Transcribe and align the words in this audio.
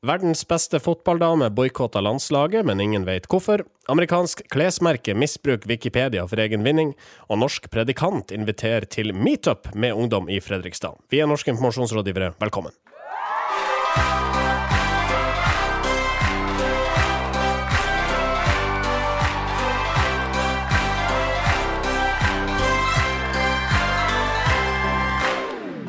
Verdens 0.00 0.46
beste 0.48 0.78
fotballdame 0.80 1.50
boikotter 1.52 2.00
landslaget, 2.00 2.64
men 2.64 2.80
ingen 2.80 3.02
vet 3.04 3.26
hvorfor. 3.28 3.66
Amerikansk 3.92 4.40
klesmerke 4.48 5.12
misbruker 5.12 5.68
Wikipedia 5.68 6.24
for 6.24 6.40
egen 6.40 6.64
vinning. 6.64 6.94
Og 7.28 7.42
norsk 7.42 7.68
predikant 7.68 8.32
inviterer 8.32 8.88
til 8.88 9.12
meetup 9.12 9.68
med 9.76 9.92
ungdom 9.92 10.32
i 10.32 10.40
Fredrikstad. 10.40 10.96
Vi 11.12 11.20
er 11.20 11.28
norske 11.28 11.52
informasjonsrådgivere, 11.52 12.32
velkommen. 12.40 12.72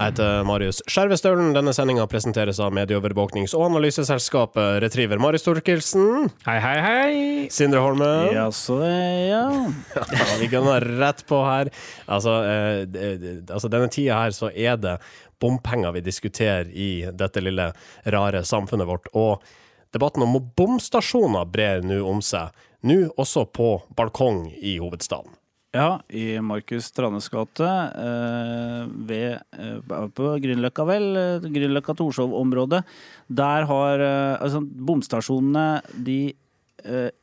Jeg 0.02 0.15
heter 0.15 0.45
Marius 0.49 0.79
Skjervestølen. 0.89 1.52
Denne 1.54 1.75
sendinga 1.77 2.07
presenteres 2.09 2.57
av 2.57 2.71
medieovervåknings- 2.73 3.52
og 3.54 3.67
analyseselskapet 3.67 4.79
Retriever. 4.81 5.20
Marius 5.21 5.43
Torkelsen. 5.45 6.31
Hei, 6.48 6.55
hei, 6.63 6.77
hei. 6.81 7.12
Sindre 7.53 7.84
Holme. 7.84 8.08
Jaså, 8.34 8.80
ja. 8.81 9.44
Ja, 10.17 10.25
vi 10.39 10.48
kan 10.49 10.66
være 10.66 10.95
rett 10.98 11.22
på 11.30 11.44
her. 11.45 11.70
Altså, 12.09 12.34
eh, 12.49 13.44
altså, 13.45 13.70
denne 13.70 13.91
tida 13.94 14.17
her 14.23 14.34
så 14.34 14.49
er 14.49 14.80
det 14.81 14.95
bompenger 15.38 15.94
vi 15.94 16.02
diskuterer 16.08 16.72
i 16.73 17.05
dette 17.13 17.45
lille, 17.45 17.70
rare 18.09 18.41
samfunnet 18.41 18.89
vårt. 18.89 19.05
Og 19.13 19.45
debatten 19.94 20.25
om 20.25 20.39
bomstasjoner 20.58 21.45
brer 21.53 21.86
nå 21.86 22.02
om 22.09 22.25
seg. 22.25 22.49
Nå 22.89 23.03
også 23.22 23.45
på 23.53 23.75
balkong 23.94 24.47
i 24.58 24.80
hovedstaden. 24.81 25.38
Ja, 25.71 26.02
i 26.07 26.41
Markus 26.43 26.85
Stranes 26.85 27.30
gate, 27.30 27.63
eh, 27.63 28.88
ved, 29.07 29.39
eh, 29.55 29.77
på 29.88 30.34
Grünerløkka 30.44 30.84
vel, 30.84 31.05
Grünerløkka-Torshov-området. 31.47 32.81
Der 33.27 33.67
har 33.70 34.03
eh, 34.03 34.41
altså, 34.41 34.59
bomstasjonene 34.61 35.81
De 35.95 36.34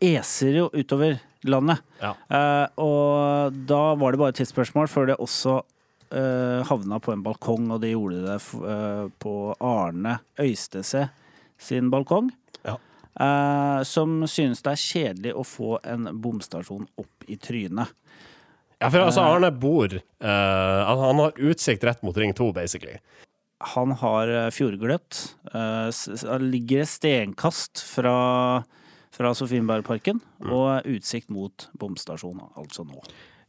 eser 0.01 0.55
jo 0.55 0.69
utover 0.71 1.17
landet. 1.43 1.81
Ja. 1.99 2.13
Og 2.79 3.57
da 3.67 3.81
var 3.99 4.15
det 4.15 4.21
bare 4.21 4.31
et 4.31 4.39
tidsspørsmål 4.39 4.87
før 4.87 5.09
det 5.11 5.17
også 5.19 5.57
havna 6.69 7.01
på 7.03 7.11
en 7.11 7.25
balkong, 7.25 7.67
og 7.75 7.81
de 7.83 7.91
gjorde 7.91 8.21
det 8.23 8.37
på 9.19 9.33
Arne 9.59 10.21
Øystese 10.39 11.09
sin 11.59 11.91
balkong. 11.91 12.31
Ja. 12.63 12.77
som 13.83 14.23
synes 14.31 14.63
det 14.63 14.77
er 14.77 14.85
kjedelig 14.85 15.35
å 15.35 15.43
få 15.43 15.81
en 15.83 16.07
bomstasjon 16.23 16.87
opp 16.95 17.27
i 17.27 17.35
trynet. 17.35 17.91
Ja, 18.79 18.91
for 18.93 19.03
altså, 19.03 19.25
Arne 19.27 19.51
bor 19.51 19.91
uh, 19.91 20.83
Han 21.03 21.19
har 21.19 21.41
utsikt 21.51 21.83
rett 21.87 22.05
mot 22.07 22.17
Ring 22.17 22.35
2, 22.37 22.53
basically. 22.55 22.99
Han 23.75 23.91
har 23.99 24.31
eh, 24.31 24.51
fjordgløtt. 24.55 25.17
eh, 25.51 25.89
Han 26.31 26.45
ligger 26.53 26.85
stenkast 26.87 27.83
fra, 27.83 28.13
fra 29.11 29.33
Sofienbergparken 29.35 30.21
og 30.47 30.87
utsikt 30.87 31.33
mot 31.35 31.67
bomstasjonen, 31.75 32.53
altså 32.55 32.87
nå. 32.87 33.03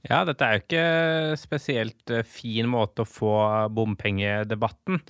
Ja, 0.08 0.23
dette 0.25 0.47
er 0.47 0.55
jo 0.55 0.63
ikke 0.63 1.38
spesielt 1.38 2.09
eh, 2.16 2.25
fin 2.25 2.69
måte 2.71 3.03
å 3.05 3.09
få 3.09 3.36
bompengedebatten 3.75 5.02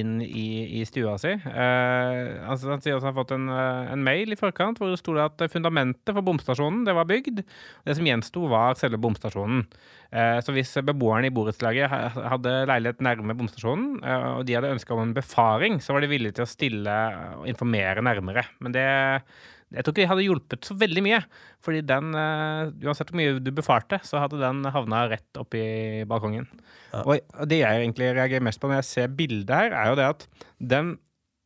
inn 0.00 0.16
i, 0.24 0.80
i 0.80 0.82
stua 0.88 1.16
si. 1.20 1.32
Eh, 1.34 2.20
altså, 2.48 2.70
han 2.72 2.82
sier 2.84 2.96
også 2.96 3.08
han 3.08 3.12
har 3.12 3.18
fått 3.18 3.34
en, 3.36 3.48
eh, 3.52 3.92
en 3.92 4.04
mail 4.06 4.32
i 4.32 4.38
forkant 4.38 4.80
hvor 4.80 4.92
det 4.92 5.00
sto 5.00 5.16
at 5.20 5.44
fundamentet 5.52 6.14
for 6.14 6.24
bomstasjonen 6.26 6.86
det 6.88 6.96
var 6.96 7.08
bygd. 7.10 7.42
Det 7.86 7.96
som 7.98 8.08
gjensto, 8.08 8.46
var 8.52 8.78
selve 8.80 9.00
bomstasjonen. 9.02 9.64
Eh, 10.12 10.38
så 10.44 10.54
hvis 10.56 10.74
beboerne 10.84 11.30
i 11.30 11.34
borettslaget 11.34 11.92
hadde 12.16 12.56
leilighet 12.68 13.04
nærme 13.04 13.36
bomstasjonen, 13.38 13.96
eh, 14.04 14.28
og 14.38 14.44
de 14.48 14.58
hadde 14.58 14.74
ønska 14.74 14.96
om 14.96 15.06
en 15.06 15.16
befaring, 15.16 15.80
så 15.80 15.96
var 15.96 16.04
de 16.04 16.12
villige 16.12 16.38
til 16.38 16.46
å 16.46 16.52
stille 16.52 16.98
og 17.40 17.48
informere 17.50 18.04
nærmere. 18.04 18.46
Men 18.60 18.76
det 18.76 18.88
jeg 19.72 19.84
tror 19.84 19.92
ikke 19.94 20.02
det 20.02 20.08
hadde 20.10 20.24
hjulpet 20.26 20.68
så 20.68 20.76
veldig 20.78 21.02
mye. 21.06 21.20
Fordi 21.64 21.80
den, 21.88 22.10
eh, 22.18 22.72
uansett 22.84 23.10
hvor 23.12 23.20
mye 23.20 23.38
du 23.42 23.50
befarte, 23.56 23.98
så 24.06 24.20
hadde 24.22 24.40
den 24.42 24.62
havna 24.74 25.04
rett 25.10 25.40
oppi 25.40 25.62
balkongen. 26.08 26.46
Ja. 26.92 27.02
og 27.06 27.48
det 27.48 27.62
jeg 27.62 27.80
egentlig 27.86 28.10
reagerer 28.14 28.44
mest 28.44 28.60
på 28.60 28.68
når 28.68 28.82
jeg 28.82 28.88
ser 28.90 29.08
bildet 29.16 29.54
her, 29.56 29.72
er 29.72 29.88
jo 29.92 29.96
det 29.96 30.10
at 30.10 30.26
den 30.60 30.98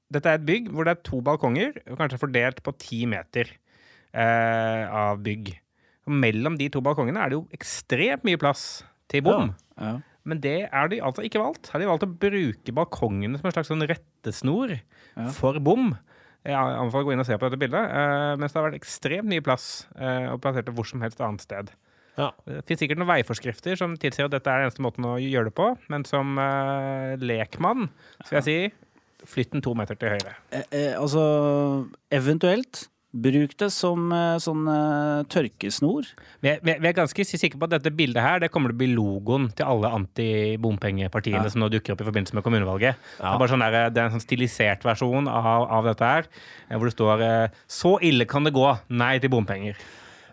Dette 0.06 0.30
er 0.30 0.36
et 0.38 0.44
bygg 0.46 0.68
hvor 0.70 0.86
det 0.86 0.92
er 0.94 1.02
to 1.02 1.18
balkonger, 1.20 1.72
kanskje 1.98 2.20
fordelt 2.22 2.60
på 2.62 2.70
ti 2.78 3.00
meter 3.10 3.48
eh, 4.14 4.84
av 4.86 5.18
bygg. 5.24 5.48
Og 6.06 6.14
mellom 6.14 6.54
de 6.60 6.68
to 6.70 6.78
balkongene 6.84 7.18
er 7.24 7.32
det 7.32 7.38
jo 7.40 7.48
ekstremt 7.56 8.22
mye 8.22 8.38
plass 8.38 8.84
til 9.10 9.24
bom. 9.26 9.50
Ja. 9.74 9.96
Men 10.26 10.40
det 10.42 10.68
er 10.70 10.88
de 10.92 11.00
altså 11.02 11.24
ikke 11.26 11.42
valgt. 11.42 11.72
Har 11.72 11.82
de 11.82 11.88
valgt 11.90 12.06
å 12.06 12.10
bruke 12.22 12.74
balkongene 12.74 13.38
som 13.38 13.46
en 13.50 13.54
slags 13.56 13.70
sånn 13.72 13.82
rettesnor 13.86 14.76
Ja. 15.16 15.28
for 15.34 15.58
bom? 15.58 15.96
Jeg 16.46 16.54
anbefaler 16.54 17.04
å 17.04 17.08
gå 17.08 17.14
inn 17.16 17.24
og 17.24 17.28
se 17.28 17.36
på 17.36 17.48
dette 17.48 17.58
bildet. 17.60 17.90
eh, 17.90 18.36
mens 18.38 18.54
det 18.54 18.60
har 18.60 18.68
vært 18.68 18.78
ekstremt 18.78 19.30
mye 19.30 19.44
plass 19.44 19.86
eh, 19.98 20.30
og 20.30 20.40
plassert 20.44 20.68
det 20.68 20.74
hvor 20.76 20.86
som 20.86 21.02
helst 21.02 21.20
annet 21.24 21.42
sted. 21.42 21.74
Ja. 22.16 22.30
Det 22.48 22.62
finnes 22.64 22.80
sikkert 22.80 23.00
noen 23.00 23.10
veiforskrifter 23.10 23.76
som 23.76 23.96
tilsier 24.00 24.28
at 24.28 24.32
dette 24.32 24.48
er 24.48 24.62
den 24.62 24.70
eneste 24.70 24.84
måten 24.84 25.04
å 25.04 25.18
gjøre 25.20 25.50
det 25.50 25.56
på, 25.58 25.68
men 25.92 26.06
som 26.08 26.38
eh, 26.40 27.16
lekmann 27.20 27.90
skal 28.22 28.38
jeg 28.40 28.46
si 28.46 28.58
flytt 29.26 29.52
den 29.52 29.64
to 29.64 29.74
meter 29.76 29.98
til 29.98 30.14
høyre. 30.14 30.36
Eh, 30.54 30.64
eh, 30.70 30.92
altså, 30.96 31.22
eventuelt 32.14 32.86
bruk 33.22 33.54
det 33.60 33.68
som 33.74 34.10
eh, 34.12 34.36
sånn 34.42 34.66
eh, 34.68 35.24
tørkesnor. 35.32 36.06
Vi 36.44 36.50
er, 36.52 36.60
vi 36.62 36.74
er- 36.76 36.96
ganske 36.96 37.24
sikre 37.26 37.58
på 37.58 37.68
at 37.68 37.74
dette 37.76 37.92
bildet 37.96 38.22
her 38.22 38.38
det 38.42 38.50
kommer 38.54 38.70
til 38.72 38.76
å 38.76 38.82
bli 38.82 38.88
logoen 38.94 39.48
til 39.56 39.66
alle 39.66 39.90
antibompengepartiene 39.98 41.42
Ja. 41.44 41.48
som 41.52 41.60
nå 41.64 41.68
dukker 41.72 41.94
opp 41.96 42.00
i 42.04 42.08
forbindelse 42.08 42.34
med 42.38 42.44
kommunevalget. 42.46 42.96
Det 43.18 43.24
er 43.26 43.38
bare 43.40 43.48
sånn 43.52 43.64
der, 43.64 43.90
det 43.90 43.98
er 44.02 44.06
en 44.10 44.16
sånn 44.18 44.24
stilisert 44.26 44.84
versjon 44.86 45.28
av, 45.28 45.66
av 45.70 45.84
dette 45.90 46.04
her, 46.04 46.26
eh, 46.70 46.76
hvor 46.76 46.86
det 46.90 46.94
står 46.96 47.22
eh, 47.26 47.48
'Så 47.68 47.98
ille 48.02 48.24
kan 48.26 48.44
det 48.44 48.52
gå. 48.54 48.78
Nei 48.90 49.18
til 49.18 49.30
bompenger'. 49.30 49.76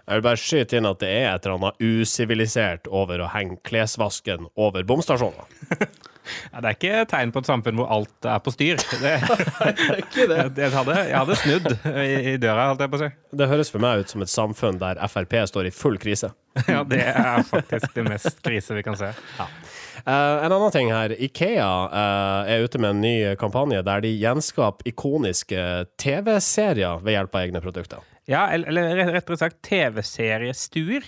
Jeg 0.06 0.20
vil 0.20 0.22
bare 0.22 0.36
skyte 0.36 0.74
inn 0.78 0.86
at 0.86 1.00
det 1.00 1.08
er 1.10 1.36
et 1.36 1.46
eller 1.46 1.56
annet 1.58 1.78
usivilisert 1.80 2.88
over 2.92 3.20
å 3.24 3.30
henge 3.32 3.58
klesvasken 3.64 4.48
over 4.58 4.84
bomstasjoner. 4.84 5.46
Ja, 6.52 6.62
det 6.62 6.70
er 6.70 6.78
ikke 6.78 6.94
et 7.02 7.12
tegn 7.12 7.34
på 7.34 7.44
et 7.44 7.50
samfunn 7.50 7.80
hvor 7.80 7.92
alt 7.94 8.28
er 8.30 8.42
på 8.44 8.54
styr. 8.54 8.82
Det, 10.14 10.28
det. 10.30 10.62
Jeg, 10.62 10.72
hadde, 10.72 10.96
jeg 11.10 11.18
hadde 11.18 11.36
snudd 11.40 11.68
i, 11.90 12.12
i 12.32 12.36
døra, 12.42 12.70
holdt 12.70 12.84
jeg 12.84 12.92
på 12.92 12.98
å 13.00 13.02
si. 13.02 13.10
Det 13.40 13.48
høres 13.50 13.72
for 13.74 13.84
meg 13.84 14.04
ut 14.04 14.14
som 14.14 14.24
et 14.24 14.32
samfunn 14.32 14.80
der 14.82 15.00
Frp 15.10 15.36
står 15.50 15.70
i 15.70 15.74
full 15.76 15.98
krise. 16.02 16.32
Ja, 16.70 16.84
det 16.86 17.02
er 17.02 17.42
faktisk 17.48 17.96
det 17.96 18.06
mest 18.06 18.38
krise 18.46 18.78
vi 18.78 18.84
kan 18.86 18.98
se. 19.00 19.10
Eh, 20.06 20.46
en 20.46 20.52
annen 20.52 20.72
ting 20.72 20.92
her. 20.94 21.16
Ikea 21.18 21.70
uh, 21.90 22.50
er 22.50 22.66
ute 22.66 22.82
med 22.82 22.94
en 22.94 23.04
ny 23.04 23.16
kampanje 23.40 23.82
der 23.86 24.04
de 24.06 24.14
gjenskaper 24.14 24.94
ikoniske 24.94 25.64
TV-serier 26.02 27.04
ved 27.04 27.18
hjelp 27.18 27.38
av 27.38 27.48
egne 27.48 27.64
produkter. 27.64 28.13
Ja, 28.30 28.46
eller, 28.56 28.94
rett 28.96 29.10
rettere 29.18 29.36
sagt 29.36 29.58
TV-seriestuer. 29.68 31.04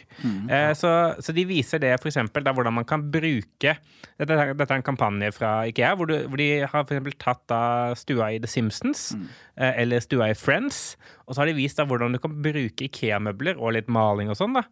Eh, 0.52 0.72
så, 0.76 0.90
så 1.24 1.32
de 1.36 1.46
viser 1.48 1.80
det 1.80 1.94
f.eks. 1.96 2.18
hvordan 2.36 2.76
man 2.76 2.88
kan 2.88 3.06
bruke 3.12 3.78
Dette, 4.16 4.32
er- 4.32 4.54
dette 4.56 4.72
er 4.72 4.80
en 4.80 4.84
kampanje 4.86 5.32
fra 5.36 5.66
Ikea, 5.68 5.94
hvor, 5.96 6.08
du, 6.08 6.28
hvor 6.28 6.40
de 6.40 6.48
har 6.64 6.72
for 6.72 6.94
eksempel 6.94 7.16
tatt 7.20 7.42
da 7.52 7.94
stua 8.00 8.30
i 8.32 8.40
The 8.40 8.48
Simpsons, 8.48 9.10
mm. 9.16 9.26
eller 9.60 10.04
stua 10.04 10.30
i 10.32 10.38
Friends, 10.40 10.96
og 11.28 11.36
så 11.36 11.42
har 11.42 11.50
de 11.50 11.58
vist 11.58 11.82
da 11.82 11.84
hvordan 11.90 12.16
du 12.16 12.22
kan 12.24 12.38
bruke 12.46 12.88
Ikea-møbler 12.88 13.60
og 13.60 13.76
litt 13.76 13.92
maling 13.92 14.32
og 14.32 14.40
sånn 14.40 14.56
da, 14.56 14.64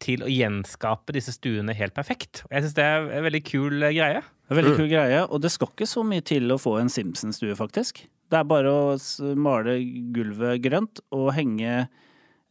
til 0.00 0.24
å 0.24 0.30
gjenskape 0.32 1.12
disse 1.16 1.34
stuene 1.36 1.76
helt 1.76 1.96
perfekt. 1.96 2.44
Og 2.46 2.56
jeg 2.56 2.64
syns 2.64 2.78
det 2.78 2.88
er 2.88 3.10
en 3.18 3.26
veldig 3.28 3.42
kul 3.52 3.82
eh, 3.82 3.92
greie. 3.98 4.24
Veldig 4.48 4.76
kul 4.78 4.88
greie, 4.90 5.24
og 5.26 5.40
det 5.42 5.50
skal 5.50 5.72
ikke 5.72 5.88
så 5.90 6.04
mye 6.06 6.22
til 6.26 6.52
å 6.54 6.58
få 6.60 6.76
en 6.78 6.90
Simpsons-stue, 6.92 7.56
faktisk. 7.58 8.04
Det 8.30 8.38
er 8.38 8.46
bare 8.46 8.70
å 8.70 8.82
male 9.38 9.76
gulvet 10.14 10.62
grønt 10.62 11.02
og 11.14 11.32
henge 11.34 11.72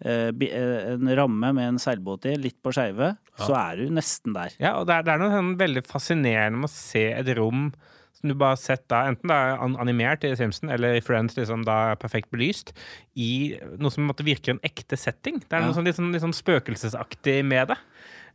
eh, 0.04 0.30
eh, 0.30 0.94
en 0.94 1.12
ramme 1.20 1.54
med 1.56 1.70
en 1.74 1.80
seilbåt 1.82 2.28
i, 2.32 2.36
litt 2.40 2.58
på 2.64 2.74
skeive, 2.76 3.14
så 3.40 3.56
er 3.60 3.80
du 3.84 3.96
nesten 3.96 4.36
der. 4.36 4.56
Ja, 4.60 4.76
og 4.80 4.88
det 4.90 5.00
er, 5.00 5.08
det 5.08 5.16
er 5.16 5.24
noe 5.24 5.36
sånn 5.36 5.54
veldig 5.60 5.86
fascinerende 5.88 6.64
med 6.64 6.72
å 6.72 6.76
se 6.76 7.10
et 7.16 7.32
rom 7.40 7.70
som 8.16 8.32
du 8.32 8.36
bare 8.40 8.56
har 8.56 8.62
sett 8.62 8.86
da, 8.92 9.02
enten 9.10 9.28
det 9.28 9.36
er 9.36 9.60
animert 9.84 10.24
i 10.24 10.32
Simpson 10.40 10.72
eller 10.72 10.96
i 10.96 11.04
Friends 11.04 11.36
liksom 11.36 11.66
da 11.68 11.96
perfekt 12.00 12.32
belyst, 12.32 12.72
i 13.20 13.56
noe 13.76 13.92
som 13.92 14.08
måtte 14.08 14.24
virke 14.28 14.54
en 14.56 14.62
ekte 14.64 14.96
setting. 15.00 15.42
Det 15.44 15.52
er 15.52 15.64
Ja. 15.64 15.68
noe 15.68 15.76
sånn, 15.76 15.88
litt, 15.88 15.98
sånn, 16.00 16.14
litt 16.16 16.24
sånn 16.24 16.36
spøkelsesaktig 16.36 17.44
med 17.44 17.74
det. 17.74 17.78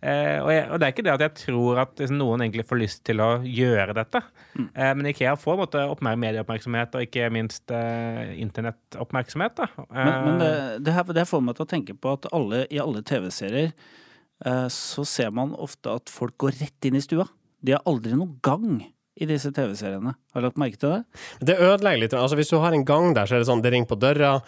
Eh, 0.00 0.38
og, 0.40 0.48
jeg, 0.48 0.64
og 0.72 0.80
det 0.80 0.86
er 0.86 0.94
ikke 0.94 1.04
det 1.04 1.12
at 1.12 1.24
jeg 1.26 1.34
tror 1.42 1.80
at 1.82 1.98
liksom, 2.00 2.18
noen 2.22 2.44
egentlig 2.44 2.64
får 2.68 2.80
lyst 2.80 3.02
til 3.04 3.20
å 3.20 3.30
gjøre 3.44 3.96
dette. 3.98 4.22
Eh, 4.56 4.92
men 4.96 5.10
Ikea 5.12 5.34
får 5.36 5.50
på 5.50 5.56
en 5.56 5.62
måte 5.62 5.86
oppmer 5.92 6.20
medieoppmerksomhet 6.20 6.96
og 6.96 7.04
ikke 7.04 7.28
minst 7.34 7.74
eh, 7.74 8.32
internettoppmerksomhet. 8.40 9.64
Men, 9.90 10.14
men 10.26 10.40
det, 10.40 10.52
det, 10.86 10.94
her, 10.96 11.10
det 11.16 11.26
får 11.28 11.44
meg 11.44 11.58
til 11.58 11.66
å 11.66 11.72
tenke 11.74 11.96
på 11.96 12.14
at 12.16 12.30
alle, 12.36 12.64
i 12.72 12.80
alle 12.80 13.04
TV-serier 13.06 13.74
eh, 13.74 14.68
så 14.72 15.04
ser 15.08 15.34
man 15.36 15.52
ofte 15.58 16.00
at 16.00 16.12
folk 16.12 16.38
går 16.40 16.56
rett 16.62 16.88
inn 16.88 16.96
i 16.96 17.04
stua. 17.04 17.28
De 17.60 17.76
har 17.76 17.84
aldri 17.88 18.16
noen 18.16 18.38
gang 18.44 18.80
i 19.20 19.28
disse 19.28 19.50
TV-seriene. 19.52 20.14
Har 20.32 20.40
du 20.40 20.46
lagt 20.46 20.60
merke 20.60 20.80
til 20.80 20.94
det? 20.94 21.22
Det 21.44 21.58
ødelegger 21.60 22.04
litt. 22.06 22.14
Altså, 22.16 22.38
hvis 22.40 22.52
du 22.52 22.56
har 22.62 22.72
en 22.72 22.86
gang 22.88 23.12
der, 23.16 23.28
så 23.28 23.36
er 23.36 23.42
det 23.42 23.50
sånn 23.50 23.60
det 23.64 23.74
ringer 23.74 23.90
på 23.90 23.98
døra, 24.00 24.38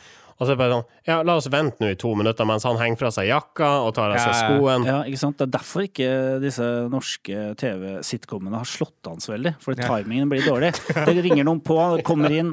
og 0.42 0.48
så 0.48 0.52
er 0.52 0.56
det 0.56 0.60
bare 0.64 0.74
sånn 0.80 1.06
Ja, 1.06 1.16
la 1.26 1.36
oss 1.38 1.46
vente 1.50 1.78
nå 1.82 1.92
i 1.92 1.96
to 1.98 2.10
minutter 2.18 2.46
mens 2.48 2.66
han 2.66 2.76
henger 2.80 2.98
fra 2.98 3.10
seg 3.14 3.28
jakka 3.30 3.68
og 3.86 3.92
tar 3.94 4.10
av 4.14 4.18
seg 4.18 4.34
skoen. 4.42 4.84
Ja, 4.86 4.98
ikke 5.06 5.20
sant? 5.22 5.38
Det 5.38 5.46
er 5.46 5.52
derfor 5.54 5.84
ikke 5.86 6.08
disse 6.42 6.66
norske 6.90 7.44
TV-sitcomene 7.62 8.58
har 8.60 8.68
slått 8.68 9.06
an 9.10 9.22
så 9.22 9.32
veldig. 9.36 9.54
Fordi 9.62 9.82
Ja. 9.82 9.88
timingen 10.02 10.28
blir 10.30 10.42
dårlig. 10.46 10.72
Det 11.06 11.14
ringer 11.24 11.44
noen 11.46 11.60
på, 11.62 11.78
kommer 12.06 12.30
inn, 12.34 12.52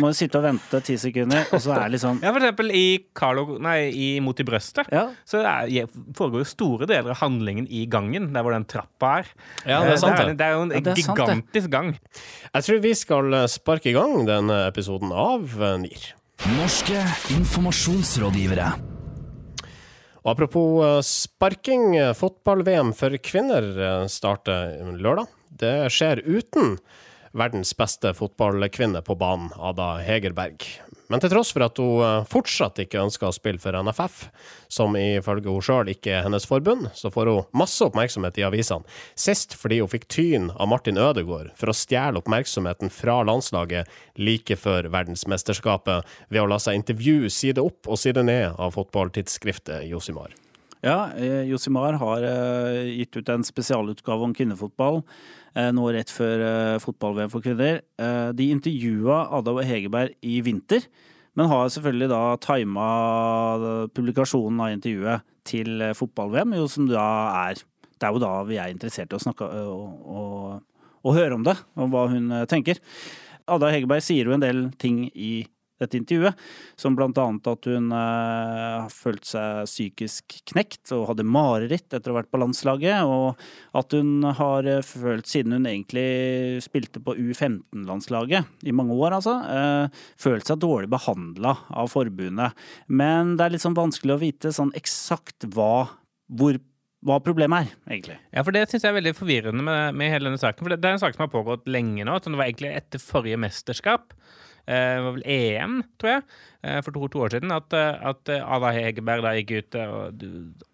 må 0.00 0.10
sitte 0.16 0.38
og 0.40 0.44
vente 0.48 0.80
ti 0.84 0.96
sekunder, 1.00 1.46
og 1.52 1.60
så 1.64 1.74
er 1.76 1.84
det 1.88 1.96
liksom 1.98 2.20
Ja, 2.22 2.32
for 2.32 2.40
eksempel 2.40 2.72
i 2.72 2.84
Carlo 3.14 3.58
Nei, 3.58 3.90
i 3.92 4.08
Mot 4.24 4.38
i 4.40 4.44
brøstet. 4.44 4.88
Ja, 4.92 5.08
Så 5.28 5.40
er, 5.44 5.86
foregår 6.16 6.44
jo 6.44 6.48
store 6.48 6.86
deler 6.88 7.10
av 7.14 7.20
handlingen 7.22 7.66
i 7.70 7.86
gangen, 7.86 8.32
der 8.32 8.42
hvor 8.44 8.52
den 8.56 8.64
trappa 8.68 9.18
er. 9.20 9.26
Ja, 9.66 9.82
det 9.84 9.96
er 9.96 10.02
sant, 10.02 10.16
det. 10.16 10.28
Er, 10.28 10.34
det 10.34 10.46
er 10.46 10.52
jo 10.56 10.62
en 10.62 10.70
Ja, 10.70 10.78
er 10.78 10.94
gigantisk 11.02 11.68
sant, 11.68 11.72
gang. 11.72 11.98
Jeg 12.54 12.62
tror 12.68 12.80
vi 12.84 12.94
skal 12.94 13.34
eh, 13.34 13.46
sparke 13.50 13.90
i 13.90 13.96
gang 13.96 14.24
denne 14.28 14.66
episoden 14.68 15.12
av 15.12 15.44
eh, 15.60 15.76
NIR. 15.84 16.08
Norske 16.46 17.00
informasjonsrådgivere. 17.34 18.68
Og 20.22 20.30
apropos 20.30 20.84
eh, 20.86 21.00
sparking, 21.02 21.96
eh, 21.98 22.12
fotball-VM 22.14 22.92
for 22.94 23.16
kvinner 23.18 23.66
eh, 23.74 24.04
starter 24.06 24.76
lørdag. 24.94 25.26
Det 25.50 25.90
skjer 25.90 26.22
uten 26.22 26.76
verdens 27.34 27.74
beste 27.76 28.14
fotballkvinne 28.14 29.02
på 29.02 29.18
banen, 29.18 29.50
Ada 29.58 29.96
Hegerberg. 30.06 30.62
Men 31.08 31.22
til 31.22 31.32
tross 31.32 31.54
for 31.54 31.64
at 31.64 31.78
hun 31.80 32.02
eh, 32.04 32.26
fortsatt 32.28 32.82
ikke 32.82 33.00
ønsker 33.00 33.30
å 33.30 33.34
spille 33.34 33.60
for 33.62 33.76
NFF, 33.80 34.26
som 34.72 34.96
ifølge 34.98 35.48
hun 35.48 35.64
sjøl 35.64 35.88
ikke 35.94 36.12
er 36.18 36.26
hennes 36.26 36.44
forbund, 36.48 36.90
så 36.96 37.08
får 37.12 37.30
hun 37.32 37.46
masse 37.56 37.80
oppmerksomhet 37.84 38.40
i 38.40 38.44
avisene. 38.44 38.84
Sist 39.16 39.56
fordi 39.56 39.80
hun 39.80 39.88
fikk 39.88 40.04
tyn 40.12 40.50
av 40.56 40.68
Martin 40.68 41.00
Ødegaard 41.00 41.54
for 41.56 41.72
å 41.72 41.76
stjele 41.76 42.20
oppmerksomheten 42.20 42.92
fra 42.92 43.22
landslaget 43.24 43.88
like 44.20 44.58
før 44.60 44.90
verdensmesterskapet 44.92 46.04
ved 46.28 46.42
å 46.42 46.50
la 46.52 46.60
seg 46.60 46.76
intervjue 46.82 47.32
side 47.32 47.64
opp 47.64 47.88
og 47.88 48.00
side 48.00 48.26
ned 48.28 48.52
av 48.60 48.76
fotballtidsskriftet 48.76 49.88
Josimar. 49.88 50.36
ja 50.84 51.08
eh, 51.16 51.48
Josimar 51.48 51.96
har 51.98 52.22
eh, 52.22 52.92
gitt 53.00 53.16
ut 53.16 53.28
en 53.32 53.48
spesialutgave 53.48 54.28
om 54.28 54.36
kvinnefotball 54.36 55.00
nå 55.74 55.88
rett 55.94 56.10
før 56.12 56.42
eh, 56.44 56.80
fotball-VM 56.82 57.30
for 57.32 57.44
kvinner. 57.44 57.82
Eh, 57.98 58.30
de 58.38 58.50
intervjua 58.54 59.24
Ada 59.38 59.56
Hegerberg 59.66 60.14
i 60.22 60.38
vinter, 60.46 60.86
men 61.38 61.50
har 61.50 61.70
selvfølgelig 61.70 62.10
da 62.12 62.22
tima 62.42 62.86
publikasjonen 63.94 64.62
av 64.64 64.74
intervjuet 64.76 65.26
til 65.48 65.82
eh, 65.82 65.96
fotball-VM, 65.98 66.56
jo 66.58 66.68
som 66.70 66.88
da 66.90 67.08
er 67.48 67.64
Det 67.98 68.06
er 68.06 68.14
jo 68.14 68.22
da 68.22 68.32
vi 68.46 68.58
er 68.62 68.70
interessert 68.70 69.10
i 69.10 69.16
å 69.16 69.22
snakke 69.22 69.46
eh, 69.50 69.70
og, 69.72 70.02
og, 70.06 70.90
og 71.02 71.16
høre 71.16 71.34
om 71.34 71.46
det, 71.46 71.56
om 71.74 71.90
hva 71.90 72.06
hun 72.12 72.30
eh, 72.30 72.46
tenker. 72.50 72.78
Ada 73.48 73.72
Hegerberg 73.72 74.04
sier 74.04 74.28
jo 74.28 74.36
en 74.36 74.44
del 74.44 74.68
ting 74.78 75.08
i 75.14 75.48
dette 75.82 75.98
intervjuet, 75.98 76.38
som 76.78 76.96
blant 76.98 77.18
annet 77.22 77.48
at 77.50 77.68
hun 77.70 77.92
eh, 77.94 78.84
har 78.84 78.92
følt 78.92 79.26
seg 79.28 79.68
psykisk 79.68 80.38
knekt 80.52 80.92
og 80.96 81.06
hadde 81.12 81.26
mareritt 81.26 81.86
etter 81.92 82.10
å 82.10 82.16
ha 82.16 82.20
vært 82.20 82.32
på 82.32 82.40
landslaget, 82.42 83.06
og 83.06 83.78
at 83.78 83.96
hun 83.96 84.26
har 84.40 84.68
eh, 84.68 84.82
følt, 84.86 85.28
siden 85.30 85.58
hun 85.58 85.68
egentlig 85.70 86.62
spilte 86.64 87.02
på 87.04 87.16
U15-landslaget 87.18 88.66
i 88.68 88.74
mange 88.74 88.96
år, 88.98 89.18
altså, 89.20 89.36
eh, 89.52 90.02
følt 90.20 90.48
seg 90.48 90.62
dårlig 90.64 90.90
behandla 90.92 91.54
av 91.70 91.92
forbundet. 91.92 92.66
Men 92.88 93.36
det 93.38 93.46
er 93.46 93.54
litt 93.54 93.66
sånn 93.66 93.78
vanskelig 93.78 94.16
å 94.16 94.22
vite 94.22 94.54
sånn 94.54 94.74
eksakt 94.78 95.48
hva, 95.54 95.86
hvor, 96.38 96.58
hva 97.06 97.20
problemet 97.24 97.68
er, 97.68 97.78
egentlig. 97.94 98.18
Ja, 98.34 98.42
for 98.42 98.54
Det 98.56 98.66
syns 98.70 98.84
jeg 98.84 98.92
er 98.92 98.98
veldig 98.98 99.14
forvirrende 99.18 99.64
med, 99.64 99.96
med 99.98 100.12
hele 100.12 100.30
denne 100.30 100.42
saken. 100.42 100.64
For 100.64 100.74
det, 100.74 100.82
det 100.82 100.90
er 100.90 100.98
en 100.98 101.04
sak 101.04 101.16
som 101.16 101.26
har 101.26 101.32
pågått 101.32 101.70
lenge 101.70 102.06
nå. 102.06 102.18
Så 102.18 102.32
det 102.32 102.40
var 102.40 102.50
egentlig 102.50 102.74
etter 102.74 103.02
forrige 103.02 103.40
mesterskap. 103.40 104.14
Eh, 104.68 104.94
Det 104.98 105.04
var 105.06 105.14
vel 105.16 105.24
EM, 105.24 105.76
tror 105.98 106.10
jeg, 106.12 106.22
eh, 106.62 106.80
for 106.84 106.92
to, 106.92 107.08
to 107.08 107.22
år 107.24 107.32
siden, 107.32 107.52
at, 107.54 107.72
eh, 107.72 108.08
at 108.10 108.28
Ada 108.36 108.72
Hegerberg 108.76 109.24
da 109.24 109.32
gikk 109.38 109.52
ut 109.62 109.78
og, 109.80 110.24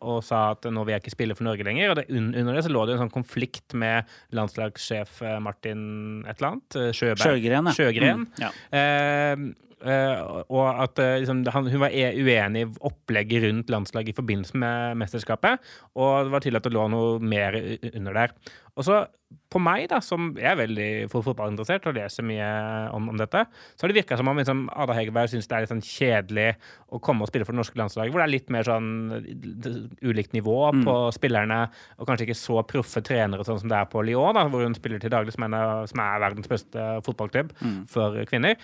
og 0.03 0.19
sa 0.27 0.51
at 0.57 0.67
nå 0.67 0.83
vil 0.85 0.97
jeg 0.97 1.05
ikke 1.05 1.15
spille 1.15 1.37
for 1.39 1.47
Norge 1.47 1.63
lenger. 1.67 1.93
Og 1.93 2.01
det, 2.01 2.07
under 2.11 2.53
det 2.59 2.65
så 2.67 2.73
lå 2.75 2.83
det 2.89 2.97
en 2.97 3.05
sånn 3.05 3.15
konflikt 3.15 3.77
med 3.79 4.11
landslagssjef 4.35 5.23
Martin 5.45 6.25
et 6.27 6.37
eller 6.41 6.57
annet. 6.57 6.81
Sjøberg. 6.99 7.23
Sjøgren. 7.23 7.71
Sjøgren. 7.79 8.25
Mm, 8.27 8.43
ja. 8.43 8.51
Eh, 9.83 9.95
eh, 9.95 10.43
og 10.49 10.83
at 10.85 11.01
eh, 11.03 11.19
liksom, 11.23 11.45
han, 11.55 11.71
hun 11.71 11.83
var 11.83 11.95
e- 11.95 12.15
uenig 12.21 12.67
i 12.67 12.71
opplegget 12.89 13.47
rundt 13.47 13.73
landslaget 13.73 14.15
i 14.15 14.19
forbindelse 14.19 14.61
med 14.61 15.01
mesterskapet. 15.01 15.75
Og 15.95 16.27
det 16.27 16.35
var 16.35 16.45
tydelig 16.45 16.63
at 16.63 16.69
det 16.69 16.77
lå 16.77 16.87
noe 16.93 17.19
mer 17.23 17.59
under 17.95 18.21
der. 18.21 18.35
Og 18.75 18.87
så 18.87 19.05
på 19.51 19.59
meg, 19.63 19.89
da, 19.91 20.01
som 20.03 20.33
er 20.39 20.57
veldig 20.59 21.09
fotballinteressert 21.11 21.87
og 21.91 21.97
leser 21.97 22.27
mye 22.27 22.47
om, 22.95 23.09
om 23.11 23.19
dette, 23.19 23.45
så 23.75 23.85
har 23.85 23.91
det 23.91 23.97
virka 23.99 24.19
som 24.19 24.31
om 24.31 24.39
liksom, 24.39 24.65
Ada 24.71 24.95
Hegerberg 24.95 25.31
syns 25.31 25.49
det 25.51 25.57
er 25.57 25.65
litt 25.65 25.73
sånn 25.73 25.83
kjedelig 25.83 26.47
å 26.95 27.01
komme 27.03 27.27
og 27.27 27.31
spille 27.31 27.47
for 27.47 27.55
det 27.55 27.61
norske 27.61 27.79
landslaget, 27.79 28.15
hvor 28.15 28.23
det 28.23 28.27
er 28.29 28.35
litt 28.35 28.53
mer 28.55 28.67
sånn 28.67 28.89
ulikt 30.07 30.35
nivå 30.35 30.57
på 30.87 30.97
spillerne, 31.15 31.61
og 31.99 32.11
kanskje 32.11 32.29
ikke 32.29 32.39
så 32.39 32.63
proffe 32.71 33.03
trenere 33.07 33.47
sånn 33.47 33.63
som 33.63 33.71
det 33.71 33.79
er 33.79 33.91
på 33.91 34.03
Lyon, 34.07 34.35
da, 34.39 34.47
hvor 34.51 34.67
hun 34.67 34.75
spiller 34.79 35.03
til 35.03 35.15
daglig, 35.15 35.35
som, 35.35 35.47
en 35.47 35.59
som 35.91 36.03
er 36.07 36.27
verdens 36.29 36.51
beste 36.51 36.89
fotballklubb 37.07 37.55
for 37.91 38.23
kvinner. 38.31 38.59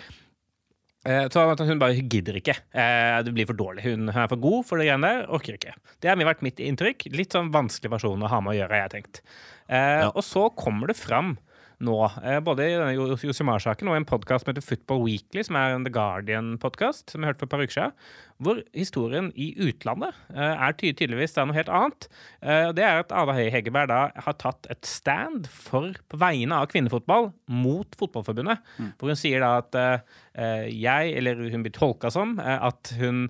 Eh, 1.07 1.29
Så 1.33 1.41
hun 1.67 1.79
bare 1.81 1.95
hun 1.97 2.09
gidder 2.09 2.37
ikke. 2.37 2.57
Eh, 2.75 3.23
Det 3.23 3.33
blir 3.33 3.47
for 3.47 3.55
dårlig. 3.57 3.83
Hun 3.85 4.09
er 4.09 4.29
for 4.29 4.37
god 4.37 4.67
for 4.67 4.79
det 4.79 4.87
greiene 4.87 5.01
der. 5.09 5.27
Orker 5.33 5.55
ikke. 5.57 5.75
Det 6.01 6.09
har 6.11 6.17
vært 6.17 6.43
mitt 6.43 6.57
inntrykk. 6.61 7.11
Litt 7.17 7.31
sånn 7.33 7.51
vanskelig 7.51 7.91
versjon 7.91 8.21
å 8.23 8.29
ha 8.29 8.41
med 8.41 8.53
å 8.55 8.59
gjøre, 8.61 8.71
har 8.77 8.89
jeg 8.89 9.03
tenkt. 9.05 9.21
Eh, 9.69 10.07
Og 10.15 10.23
så 10.23 10.51
kommer 10.55 10.89
det 10.89 10.97
fram 10.97 11.39
nå, 11.81 11.97
både 12.45 12.61
i 12.61 12.77
denne 12.77 12.93
Jo- 12.95 13.17
Josimar-saken 13.17 13.89
og 13.89 13.95
i 13.95 13.97
en 13.97 14.05
podkast 14.05 14.45
som 14.45 14.53
heter 14.53 14.61
Football 14.63 15.05
Weekly, 15.07 15.43
som 15.43 15.57
er 15.57 15.73
en 15.75 15.85
The 15.85 15.91
Guardian-podkast, 15.91 17.09
som 17.09 17.23
jeg 17.23 17.33
hørte 17.33 17.39
for 17.39 17.47
et 17.47 17.51
par 17.51 17.61
uker 17.65 17.73
siden, 17.73 17.93
hvor 18.41 18.61
historien 18.77 19.29
i 19.37 19.51
utlandet 19.61 20.17
eh, 20.33 20.55
er 20.55 20.77
tydeligvis 20.81 21.37
noe 21.37 21.57
helt 21.57 21.71
annet. 21.73 22.09
Eh, 22.41 22.71
det 22.77 22.85
er 22.87 23.03
at 23.03 23.13
Ada 23.13 23.37
Høie 23.37 23.53
Hegerberg 23.53 23.91
da 23.91 24.01
har 24.25 24.39
tatt 24.41 24.69
et 24.73 24.89
stand 24.89 25.49
for, 25.53 25.93
på 26.09 26.21
vegne 26.21 26.57
av 26.57 26.71
kvinnefotball 26.73 27.31
mot 27.51 27.99
Fotballforbundet, 28.01 28.63
hvor 28.99 29.13
hun 29.13 29.19
sier 29.19 29.45
da 29.45 29.53
at 29.61 29.77
eh, 29.77 30.67
jeg, 30.73 31.13
eller 31.19 31.43
hun 31.53 31.65
blir 31.67 31.75
tolka 31.75 32.09
som, 32.13 32.37
at 32.41 32.93
hun 32.97 33.25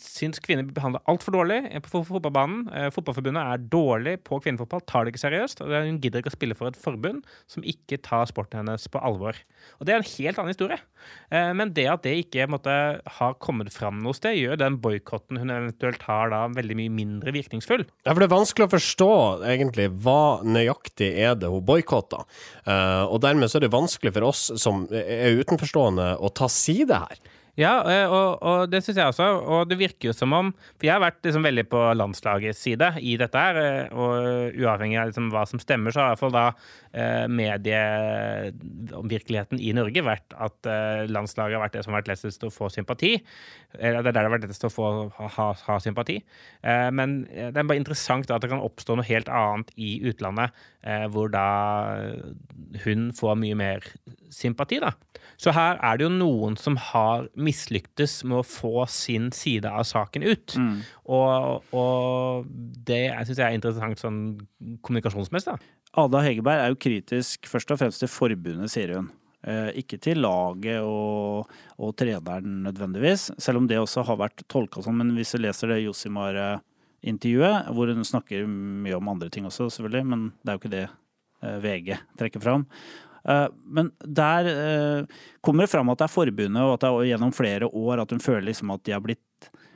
syns 0.00 0.38
kvinner 0.40 0.64
blir 0.64 0.76
behandla 0.76 1.02
altfor 1.10 1.34
dårlig 1.34 1.58
på 1.84 2.00
fotballbanen. 2.06 2.68
Fotballforbundet 2.94 3.42
er 3.42 3.64
dårlig 3.72 4.14
på 4.24 4.38
kvinnefotball, 4.40 4.84
tar 4.88 5.04
det 5.04 5.12
ikke 5.12 5.24
seriøst. 5.24 5.60
og 5.64 5.74
Hun 5.74 5.98
gidder 6.00 6.22
ikke 6.22 6.32
å 6.32 6.36
spille 6.36 6.56
for 6.56 6.70
et 6.70 6.78
forbund 6.80 7.26
som 7.50 7.66
ikke 7.66 7.98
tar 8.06 8.30
sporten 8.30 8.62
hennes 8.62 8.86
på 8.88 9.02
alvor. 9.04 9.36
Og 9.80 9.84
Det 9.84 9.92
er 9.92 10.00
en 10.00 10.12
helt 10.14 10.40
annen 10.40 10.54
historie. 10.54 10.80
Men 11.58 11.74
det 11.76 11.88
at 11.90 12.06
det 12.06 12.14
ikke 12.22 12.48
måtte, 12.54 12.78
har 13.18 13.36
kommet 13.42 13.74
fram 13.74 14.00
noe 14.04 14.13
sted, 14.16 14.38
gjør 14.38 14.60
den 14.60 14.78
boikotten 14.82 15.40
hun 15.40 15.52
eventuelt 15.52 16.02
har 16.08 16.32
da 16.32 16.42
veldig 16.54 16.78
mye 16.78 16.94
mindre 16.94 17.34
virkningsfull. 17.34 17.84
Ja, 18.04 18.12
for 18.12 18.22
det 18.22 18.28
er 18.28 18.34
vanskelig 18.36 18.68
å 18.68 18.74
forstå 18.74 19.12
egentlig 19.54 19.90
hva 20.04 20.40
nøyaktig 20.46 21.12
er 21.26 21.38
det 21.38 21.52
hun 21.52 21.64
boikotter. 21.66 22.26
Uh, 22.66 23.04
og 23.08 23.20
dermed 23.24 23.50
så 23.50 23.60
er 23.60 23.66
det 23.66 23.74
vanskelig 23.74 24.14
for 24.16 24.30
oss 24.30 24.46
som 24.60 24.86
er 24.90 25.40
utenforstående 25.40 26.14
å 26.18 26.32
ta 26.34 26.50
side 26.52 27.02
her. 27.04 27.22
Ja, 27.54 27.86
eh, 27.86 28.10
og, 28.10 28.42
og 28.42 28.66
det 28.66 28.80
syns 28.82 28.98
jeg 28.98 29.06
også. 29.12 29.28
Og 29.46 29.68
det 29.70 29.76
virker 29.78 30.08
jo 30.08 30.12
som 30.16 30.32
om 30.34 30.48
For 30.74 30.82
jeg 30.88 30.96
har 30.96 31.04
vært 31.04 31.22
liksom 31.22 31.44
veldig 31.46 31.62
på 31.70 31.78
landslagets 31.94 32.58
side 32.66 32.88
i 32.98 33.14
dette 33.20 33.38
her. 33.38 33.54
eh, 33.60 33.86
Og 33.94 34.10
uavhengig 34.58 34.98
av 34.98 35.06
liksom 35.12 35.30
hva 35.30 35.46
som 35.46 35.62
stemmer, 35.62 35.94
så 35.94 36.02
har 36.02 36.08
i 36.08 36.10
hvert 36.16 36.24
fall 36.24 36.34
da 36.34 36.50
eh, 36.90 37.30
medievirkeligheten 37.30 39.62
i 39.62 39.70
Norge 39.76 40.02
vært 40.06 40.34
at 40.34 40.66
landslaget 41.10 41.54
har 41.56 41.62
vært 41.64 41.74
det 41.76 41.82
som 41.84 41.92
har 41.94 42.00
vært 42.02 42.12
lettest 42.14 42.46
å 42.46 42.54
få 42.54 42.66
sympati. 42.74 43.12
Eller 43.78 44.00
det 44.02 44.08
er 44.10 44.12
der 44.12 44.22
det 44.24 44.28
har 44.28 44.34
vært 44.34 44.46
lettest 44.48 44.66
å 44.66 44.74
få 44.74 44.86
ha, 45.14 45.26
ha, 45.36 45.76
sympati. 45.82 46.16
Men 46.64 47.08
det 47.30 47.58
er 47.58 47.66
bare 47.66 47.80
interessant 47.80 48.30
at 48.30 48.42
det 48.42 48.50
kan 48.52 48.64
oppstå 48.64 48.92
noe 48.98 49.08
helt 49.08 49.28
annet 49.32 49.68
i 49.76 50.00
utlandet, 50.08 50.48
hvor 51.12 51.26
da 51.34 51.46
hun 52.84 53.00
får 53.16 53.34
mye 53.40 53.56
mer 53.58 53.78
sympati, 54.34 54.76
da. 54.82 54.90
Så 55.40 55.50
her 55.54 55.78
er 55.82 55.94
det 55.98 56.04
jo 56.06 56.12
noen 56.14 56.56
som 56.60 56.76
har 56.92 57.26
mislyktes 57.44 58.18
med 58.26 58.40
å 58.40 58.46
få 58.46 58.86
sin 58.90 59.30
side 59.34 59.70
av 59.70 59.86
saken 59.88 60.24
ut. 60.26 60.56
Og, 61.04 61.74
og 61.76 62.48
det 62.88 63.06
syns 63.28 63.38
jeg 63.38 63.46
er 63.46 63.58
interessant 63.58 64.00
sånn 64.00 64.22
kommunikasjonsmessig. 64.84 65.54
da. 65.54 65.74
Ada 66.04 66.24
Hegerberg 66.24 66.62
er 66.62 66.72
jo 66.72 66.80
kritisk 66.80 67.46
først 67.46 67.70
og 67.70 67.78
fremst 67.82 68.02
til 68.02 68.10
forbundet, 68.10 68.72
sier 68.72 68.96
hun. 68.96 69.12
Eh, 69.44 69.70
ikke 69.82 69.98
til 70.00 70.22
laget 70.24 70.80
og, 70.88 71.50
og 71.76 71.90
treneren 72.00 72.62
nødvendigvis, 72.64 73.28
selv 73.38 73.60
om 73.60 73.68
det 73.68 73.76
også 73.76 74.06
har 74.08 74.16
vært 74.22 74.46
tolka 74.48 74.80
sånn. 74.82 74.96
Men 75.02 75.12
hvis 75.18 75.34
du 75.36 75.42
leser 75.44 75.70
det 75.70 75.82
Josimar-intervjuet, 75.84 77.68
hvor 77.76 77.92
hun 77.92 78.08
snakker 78.08 78.48
mye 78.48 78.96
om 78.96 79.10
andre 79.12 79.28
ting 79.32 79.44
også, 79.46 79.68
selvfølgelig, 79.76 80.06
men 80.10 80.30
det 80.40 80.50
er 80.50 80.56
jo 80.56 80.62
ikke 80.62 80.74
det 80.74 80.86
eh, 80.88 81.58
VG 81.60 81.98
trekker 82.20 82.42
fram. 82.42 82.64
Eh, 83.28 83.46
Men 83.64 83.92
der 84.04 84.48
eh, 84.52 85.20
kommer 85.40 85.64
det 85.64 85.72
fram 85.72 85.92
at 85.92 86.00
det 86.00 86.08
er 86.08 86.16
forbundet, 86.16 86.62
og 86.62 86.76
at 86.76 86.86
det 86.86 86.90
er 86.90 87.12
gjennom 87.14 87.36
flere 87.36 87.68
år 87.68 88.02
at 88.02 88.14
hun 88.14 88.24
føler 88.24 88.48
liksom 88.50 88.74
at 88.74 88.84
de 88.84 88.96
har 88.96 89.04
blitt 89.04 89.20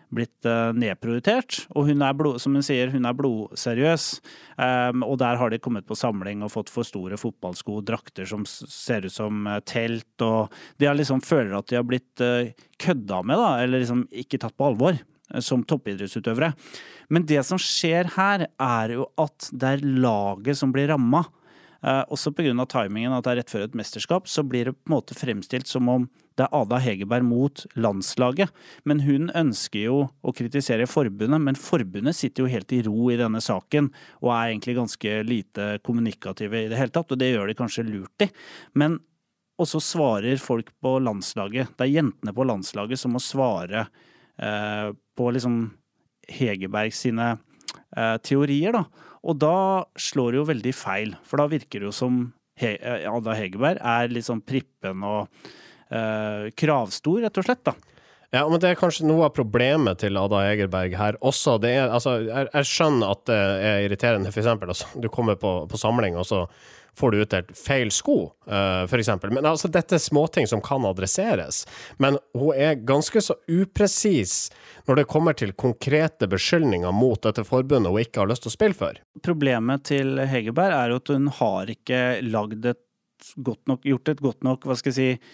blitt 0.08 0.46
eh, 0.48 0.70
nedprioritert. 0.72 1.66
Og 1.76 1.90
hun 1.90 2.00
er, 2.00 2.14
blod, 2.16 2.38
som 2.40 2.54
hun 2.56 2.64
sier, 2.64 2.88
hun 2.88 3.04
er 3.04 3.16
blodseriøs. 3.16 4.06
Um, 4.56 5.02
og 5.04 5.18
der 5.20 5.36
har 5.36 5.52
de 5.52 5.58
kommet 5.60 5.84
på 5.84 5.98
samling 5.98 6.40
og 6.40 6.52
fått 6.54 6.72
for 6.72 6.88
store 6.88 7.18
fotballsko, 7.20 7.82
drakter 7.84 8.24
som 8.24 8.46
ser 8.48 9.04
ut 9.04 9.12
som 9.12 9.44
telt, 9.68 10.08
og 10.24 10.54
de 10.80 10.88
liksom 10.96 11.20
føler 11.20 11.58
at 11.58 11.68
de 11.68 11.76
har 11.76 11.84
blitt 11.84 12.24
uh, 12.24 12.48
kødda 12.80 13.20
med, 13.20 13.36
da, 13.36 13.50
eller 13.66 13.84
liksom 13.84 14.06
ikke 14.24 14.40
tatt 14.40 14.56
på 14.56 14.70
alvor 14.70 14.96
som 15.44 15.60
toppidrettsutøvere. 15.68 16.54
Men 17.12 17.26
det 17.28 17.42
som 17.46 17.60
skjer 17.60 18.08
her, 18.16 18.46
er 18.48 18.94
jo 18.96 19.10
at 19.20 19.50
det 19.52 19.74
er 19.74 19.84
laget 19.84 20.56
som 20.56 20.72
blir 20.72 20.88
ramma. 20.88 21.26
Eh, 21.78 22.04
også 22.10 22.32
pga. 22.34 22.66
timingen, 22.66 23.12
at 23.12 23.24
det 23.24 23.30
er 23.30 23.36
rett 23.42 23.50
før 23.50 23.64
et 23.64 23.74
mesterskap, 23.78 24.26
så 24.26 24.42
blir 24.42 24.64
det 24.64 24.74
på 24.74 24.90
en 24.90 24.96
måte 24.96 25.14
fremstilt 25.14 25.66
som 25.66 25.88
om 25.88 26.08
det 26.38 26.46
er 26.46 26.54
Ada 26.54 26.78
Hegerberg 26.78 27.24
mot 27.26 27.66
landslaget. 27.74 28.50
Men 28.84 29.00
hun 29.00 29.30
ønsker 29.30 29.84
jo 29.86 29.98
å 30.22 30.34
kritisere 30.34 30.86
forbundet, 30.86 31.40
men 31.40 31.58
forbundet 31.58 32.16
sitter 32.16 32.44
jo 32.44 32.52
helt 32.52 32.72
i 32.72 32.82
ro 32.86 33.10
i 33.10 33.18
denne 33.18 33.40
saken 33.42 33.90
og 34.22 34.30
er 34.30 34.52
egentlig 34.52 34.76
ganske 34.78 35.22
lite 35.26 35.78
kommunikative 35.82 36.64
i 36.64 36.70
det 36.70 36.78
hele 36.78 36.94
tatt, 36.94 37.10
og 37.10 37.18
det 37.18 37.32
gjør 37.32 37.50
de 37.50 37.58
kanskje 37.58 37.86
lurt 37.86 38.26
i. 38.26 38.30
Men 38.74 39.00
og 39.58 39.66
så 39.66 39.80
svarer 39.82 40.38
folk 40.38 40.70
på 40.78 40.98
landslaget. 41.02 41.74
Det 41.74 41.86
er 41.88 41.96
jentene 41.96 42.34
på 42.34 42.46
landslaget 42.46 43.00
som 43.00 43.16
må 43.16 43.18
svare 43.22 43.88
eh, 44.38 44.94
på 45.18 45.30
liksom 45.34 45.64
Hegerberg 46.30 46.94
sine 46.94 47.32
teorier, 48.22 48.76
da. 48.76 49.08
Og 49.28 49.38
da 49.40 49.84
slår 49.98 50.34
det 50.34 50.40
jo 50.40 50.48
veldig 50.48 50.74
feil, 50.76 51.14
for 51.26 51.40
da 51.40 51.48
virker 51.50 51.82
det 51.82 51.88
jo 51.90 51.94
som 51.94 52.26
He 52.58 52.74
eh, 52.76 53.06
Ada 53.06 53.36
Hegerberg 53.38 53.82
er 53.86 54.10
litt 54.12 54.26
sånn 54.26 54.42
prippen 54.46 55.04
og 55.06 55.28
eh, 55.94 56.48
kravstor, 56.58 57.22
rett 57.24 57.38
og 57.40 57.46
slett, 57.46 57.64
da. 57.68 57.76
Ja, 58.34 58.42
men 58.44 58.60
det 58.60 58.68
er 58.68 58.76
kanskje 58.76 59.06
noe 59.08 59.24
av 59.24 59.32
problemet 59.32 60.02
til 60.02 60.18
Ada 60.20 60.42
Egerberg 60.50 60.96
her 61.00 61.16
også. 61.24 61.56
Det 61.62 61.70
er, 61.78 61.86
altså, 61.88 62.18
jeg, 62.26 62.50
jeg 62.52 62.68
skjønner 62.68 63.14
at 63.14 63.22
det 63.30 63.38
er 63.70 63.84
irriterende, 63.86 64.32
for 64.34 64.42
eksempel. 64.42 64.74
Altså, 64.74 64.90
du 65.00 65.08
kommer 65.12 65.38
på, 65.40 65.52
på 65.70 65.80
samling, 65.80 66.18
og 66.18 66.26
så 66.28 66.42
får 66.98 67.14
du 67.14 67.20
utdelt 67.22 67.52
feil 67.56 67.92
sko, 67.94 68.16
uh, 68.50 68.84
for 68.90 68.98
eksempel. 68.98 69.32
Men 69.34 69.46
altså, 69.48 69.70
dette 69.72 69.96
er 69.96 70.02
småting 70.02 70.48
som 70.50 70.62
kan 70.64 70.86
adresseres. 70.88 71.62
Men 72.02 72.18
hun 72.36 72.56
er 72.56 72.80
ganske 72.88 73.22
så 73.24 73.38
upresis 73.46 74.48
når 74.88 75.02
det 75.02 75.08
kommer 75.10 75.36
til 75.38 75.54
konkrete 75.58 76.28
beskyldninger 76.30 76.92
mot 76.94 77.22
dette 77.24 77.44
forbundet 77.46 77.92
hun 77.92 78.02
ikke 78.02 78.22
har 78.22 78.30
lyst 78.30 78.46
til 78.46 78.52
å 78.52 78.56
spille 78.56 78.78
for. 78.78 78.98
Problemet 79.24 79.86
til 79.90 80.18
Hegerberg 80.28 80.76
er 80.76 80.96
at 80.96 81.14
hun 81.14 81.30
har 81.40 81.72
ikke 81.72 82.02
lagd 82.26 82.66
et 82.66 82.84
godt 83.36 83.64
nok, 83.70 83.86
gjort 83.86 84.12
et 84.12 84.22
godt 84.22 84.44
nok, 84.46 84.66
hva 84.66 84.76
skal 84.78 84.92
jeg 84.92 84.98
si, 84.98 85.32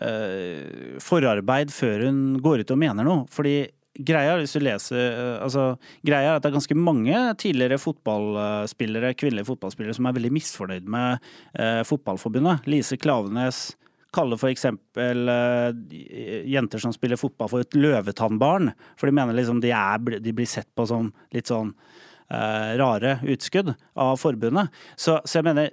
eh, 0.00 0.98
forarbeid 1.02 1.72
før 1.72 2.06
hun 2.08 2.20
går 2.44 2.64
ut 2.64 2.74
og 2.74 2.80
mener 2.80 3.06
noe. 3.06 3.24
Fordi 3.32 3.56
greia, 3.94 4.34
leser 4.38 4.98
eh, 4.98 5.36
altså, 5.44 5.74
greia 6.06 6.32
er 6.32 6.38
at 6.38 6.44
det 6.44 6.50
er 6.50 6.58
ganske 6.58 6.76
mange 6.78 7.20
tidligere 7.40 7.78
fotballspillere, 7.82 9.14
kvinnelige 9.18 9.48
fotballspillere 9.52 9.96
som 9.96 10.08
er 10.08 10.16
veldig 10.18 10.32
misfornøyd 10.34 10.90
med 10.90 11.30
eh, 11.58 11.82
fotballforbundet. 11.86 12.66
Lise 12.70 12.98
Klavenes 13.00 13.66
kaller 14.14 14.38
eksempel 14.50 15.28
eh, 15.30 16.48
jenter 16.50 16.82
som 16.82 16.94
spiller 16.94 17.20
fotball 17.20 17.50
for 17.50 17.64
et 17.64 17.78
løvetannbarn. 17.78 18.72
For 18.98 19.10
de 19.10 19.16
mener 19.16 19.36
liksom 19.36 19.62
de, 19.64 19.72
er, 19.74 20.02
de 20.22 20.34
blir 20.34 20.50
sett 20.50 20.70
på 20.74 20.86
som 20.90 21.10
litt 21.34 21.50
sånn 21.50 21.72
eh, 22.30 22.74
rare 22.80 23.18
utskudd 23.22 23.74
av 23.74 24.18
forbundet. 24.20 24.74
Så, 24.96 25.20
så 25.24 25.40
jeg 25.40 25.48
mener 25.50 25.72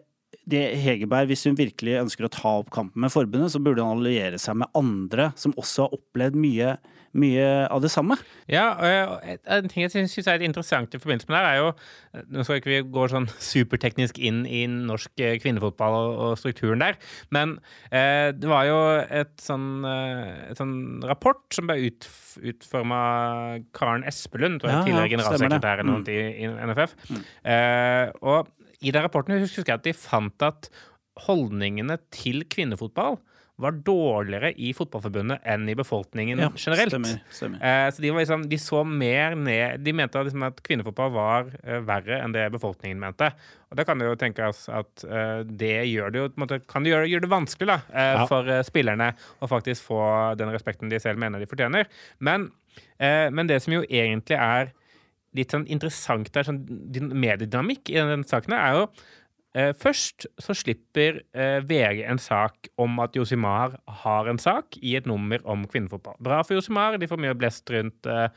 det 0.50 0.62
Hegerberg, 0.81 1.27
hvis 1.29 1.43
hun 1.45 1.57
virkelig 1.60 2.00
ønsker 2.01 2.25
å 2.25 2.31
ta 2.33 2.55
opp 2.63 2.71
kampen 2.74 3.03
med 3.03 3.13
forbundet, 3.13 3.51
så 3.53 3.62
burde 3.62 3.83
hun 3.86 4.00
alliere 4.00 4.39
seg 4.41 4.57
med 4.63 4.71
andre 4.77 5.29
som 5.38 5.53
også 5.60 5.86
har 5.86 5.93
opplevd 6.00 6.38
mye, 6.41 6.71
mye 7.13 7.45
av 7.69 7.81
det 7.83 7.91
samme. 7.93 8.15
Ja, 8.50 8.71
og 8.74 9.25
en 9.45 9.67
ting 9.69 9.83
jeg 9.86 9.91
syns 9.93 10.27
er 10.31 10.41
interessant 10.45 10.95
i 10.95 11.00
forbindelse 11.01 11.29
med 11.29 11.36
det, 11.38 11.41
her 11.43 11.51
er 11.51 11.60
jo 11.62 12.24
Nå 12.31 12.43
skal 12.43 12.57
ikke 12.60 12.71
vi 12.71 12.79
gå 12.91 13.05
sånn 13.12 13.27
superteknisk 13.39 14.17
inn 14.19 14.41
i 14.50 14.63
norsk 14.67 15.21
eh, 15.24 15.38
kvinnefotball 15.39 15.95
og, 15.95 16.15
og 16.25 16.33
strukturen 16.41 16.81
der, 16.83 16.98
men 17.31 17.53
eh, 17.91 18.31
det 18.36 18.50
var 18.51 18.65
jo 18.67 18.79
et 19.21 19.36
sånn, 19.39 19.69
eh, 19.88 20.50
et 20.51 20.60
sånn 20.60 20.74
rapport 21.07 21.39
som 21.55 21.69
ble 21.69 21.77
ut, 21.86 22.07
utforma 22.51 22.98
av 23.01 23.67
Karen 23.77 24.03
Espelund, 24.10 24.60
tror 24.63 24.74
jeg, 24.74 24.79
Ja, 24.81 24.88
tidligere 24.89 25.27
stemmer 25.29 25.53
det. 25.55 25.62
generalsekretær 25.62 25.86
eller 25.86 26.12
i, 26.12 26.19
i 26.43 26.51
NFF. 26.71 26.98
Eh, 27.45 28.12
og 28.25 28.51
i 28.81 28.91
den 28.93 29.03
rapporten 29.05 29.39
husker 29.41 29.63
jeg 29.67 29.77
at 29.79 29.85
de 29.88 29.93
fant 29.97 30.47
at 30.47 30.69
holdningene 31.27 32.00
til 32.13 32.43
kvinnefotball 32.50 33.19
var 33.61 33.75
dårligere 33.85 34.50
i 34.57 34.71
Fotballforbundet 34.73 35.43
enn 35.45 35.67
i 35.69 35.75
befolkningen 35.77 36.39
Ja, 36.41 36.47
generelt. 36.57 36.89
stemmer, 36.95 37.19
stemmer. 37.29 37.59
Eh, 37.61 37.89
så 37.93 38.01
de, 38.01 38.09
var 38.09 38.23
liksom, 38.23 38.45
de 38.50 38.57
så 38.57 38.79
mer 38.88 39.35
ned 39.38 39.83
De 39.85 39.93
mente 39.93 40.17
liksom 40.25 40.45
at 40.47 40.63
kvinnefotball 40.65 41.11
var 41.13 41.51
eh, 41.61 41.77
verre 41.85 42.17
enn 42.23 42.33
det 42.33 42.47
befolkningen 42.55 42.97
mente. 43.03 43.27
Og 43.69 43.77
da 43.77 43.85
kan 43.85 44.01
det 44.01 44.07
jo 44.09 44.15
tenkes 44.23 44.63
at 44.73 45.05
eh, 45.05 45.43
det 45.45 45.75
gjør 45.91 46.09
det 46.15 46.23
jo 46.23 46.31
på 46.31 46.39
en 46.39 46.45
måte, 46.47 46.61
kan 46.73 46.81
det 46.88 46.95
gjøre, 46.95 47.11
gjør 47.11 47.25
det 47.27 47.31
vanskelig 47.35 47.69
da, 47.69 47.77
Ja. 47.93 48.25
for 48.31 48.50
spillerne 48.65 49.11
å 49.45 49.51
faktisk 49.51 49.91
få 49.91 50.01
den 50.41 50.50
respekten 50.55 50.89
de 50.89 50.97
selv 51.03 51.21
mener 51.21 51.43
de 51.43 51.50
fortjener. 51.51 51.85
Men, 52.17 52.50
men 53.01 53.47
det 53.51 53.61
som 53.61 53.73
jo 53.77 53.83
egentlig 53.85 54.39
er 54.41 54.71
litt 55.38 55.53
sånn 55.53 55.67
interessant 55.71 56.31
der, 56.35 56.47
sånn 56.47 56.61
mediedynamikk 57.11 57.91
i 57.93 58.00
denne 58.00 58.27
saken, 58.27 58.55
er 58.57 58.77
jo 58.79 58.85
eh, 59.55 59.71
Først 59.77 60.27
så 60.41 60.55
slipper 60.57 61.21
eh, 61.35 61.59
VG 61.67 62.03
en 62.07 62.21
sak 62.21 62.71
om 62.81 63.00
at 63.03 63.15
Josimar 63.17 63.77
har 64.03 64.31
en 64.31 64.41
sak 64.41 64.79
i 64.81 64.97
et 65.00 65.07
nummer 65.09 65.43
om 65.50 65.67
kvinnefotball. 65.67 66.19
Bra 66.23 66.41
for 66.43 66.59
Josimar, 66.59 67.00
de 67.00 67.09
får 67.09 67.23
mye 67.23 67.38
blest 67.39 67.71
rundt 67.73 68.09
eh, 68.09 68.27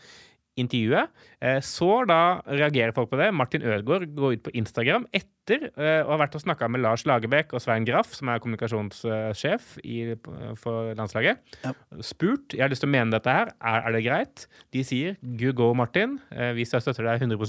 intervjuet. 0.60 1.10
Eh, 1.42 1.60
så 1.64 2.04
da 2.08 2.40
reagerer 2.46 2.94
folk 2.96 3.10
på 3.12 3.20
det. 3.20 3.32
Martin 3.34 3.64
Ødegaard 3.66 4.10
går 4.14 4.38
ut 4.38 4.44
på 4.46 4.54
Instagram 4.54 5.08
etter 5.12 5.33
eh, 5.52 6.00
og 6.04 6.12
har 6.14 6.20
vært 6.24 6.36
og 6.38 6.42
snakka 6.44 6.68
med 6.72 6.82
Lars 6.84 7.04
Lagerbäck 7.08 7.52
og 7.52 7.62
Svein 7.62 7.84
Graff, 7.84 8.14
som 8.16 8.30
er 8.32 8.40
kommunikasjonssjef 8.42 9.74
i, 9.84 10.14
for 10.60 10.94
landslaget. 10.96 11.42
Ja. 11.64 11.74
Spurt 12.04 12.56
jeg 12.56 12.64
har 12.64 12.72
lyst 12.72 12.84
til 12.84 12.90
å 12.90 12.94
mene 12.94 13.12
dette 13.14 13.34
her, 13.34 13.52
er, 13.60 13.84
er 13.88 13.96
det 13.96 14.04
greit? 14.06 14.46
De 14.74 14.84
sier 14.86 15.18
good 15.40 15.58
go, 15.60 15.72
Martin. 15.76 16.18
Eh, 16.32 16.54
vi 16.56 16.66
støtter 16.68 17.04
deg 17.04 17.22
100 17.26 17.44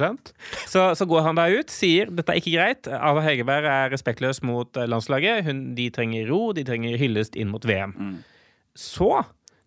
så, 0.67 0.89
så 0.97 1.07
går 1.07 1.25
han 1.29 1.39
da 1.39 1.47
ut, 1.51 1.71
sier 1.71 2.11
dette 2.11 2.33
er 2.33 2.41
ikke 2.41 2.55
greit. 2.57 2.91
Ava 2.91 3.23
Hegerberg 3.25 3.69
er 3.71 3.93
respektløs 3.93 4.43
mot 4.45 4.75
eh, 4.77 4.89
landslaget. 4.89 5.45
Hun, 5.47 5.65
de 5.77 5.89
trenger 5.93 6.27
ro, 6.31 6.49
de 6.55 6.65
trenger 6.67 6.99
hyllest 7.01 7.39
inn 7.39 7.51
mot 7.53 7.65
VM. 7.65 7.95
Så 8.75 9.11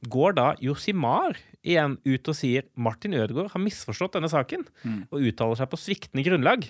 går 0.06 0.36
da 0.38 0.50
Josimar 0.62 1.38
igjen 1.66 1.96
ut 2.06 2.30
og 2.30 2.36
sier 2.36 2.66
Martin 2.78 3.16
Ødegaard 3.18 3.50
har 3.54 3.62
misforstått 3.62 4.14
denne 4.16 4.30
saken, 4.30 4.62
og 5.10 5.24
uttaler 5.26 5.58
seg 5.58 5.70
på 5.72 5.80
sviktende 5.80 6.24
grunnlag. 6.26 6.68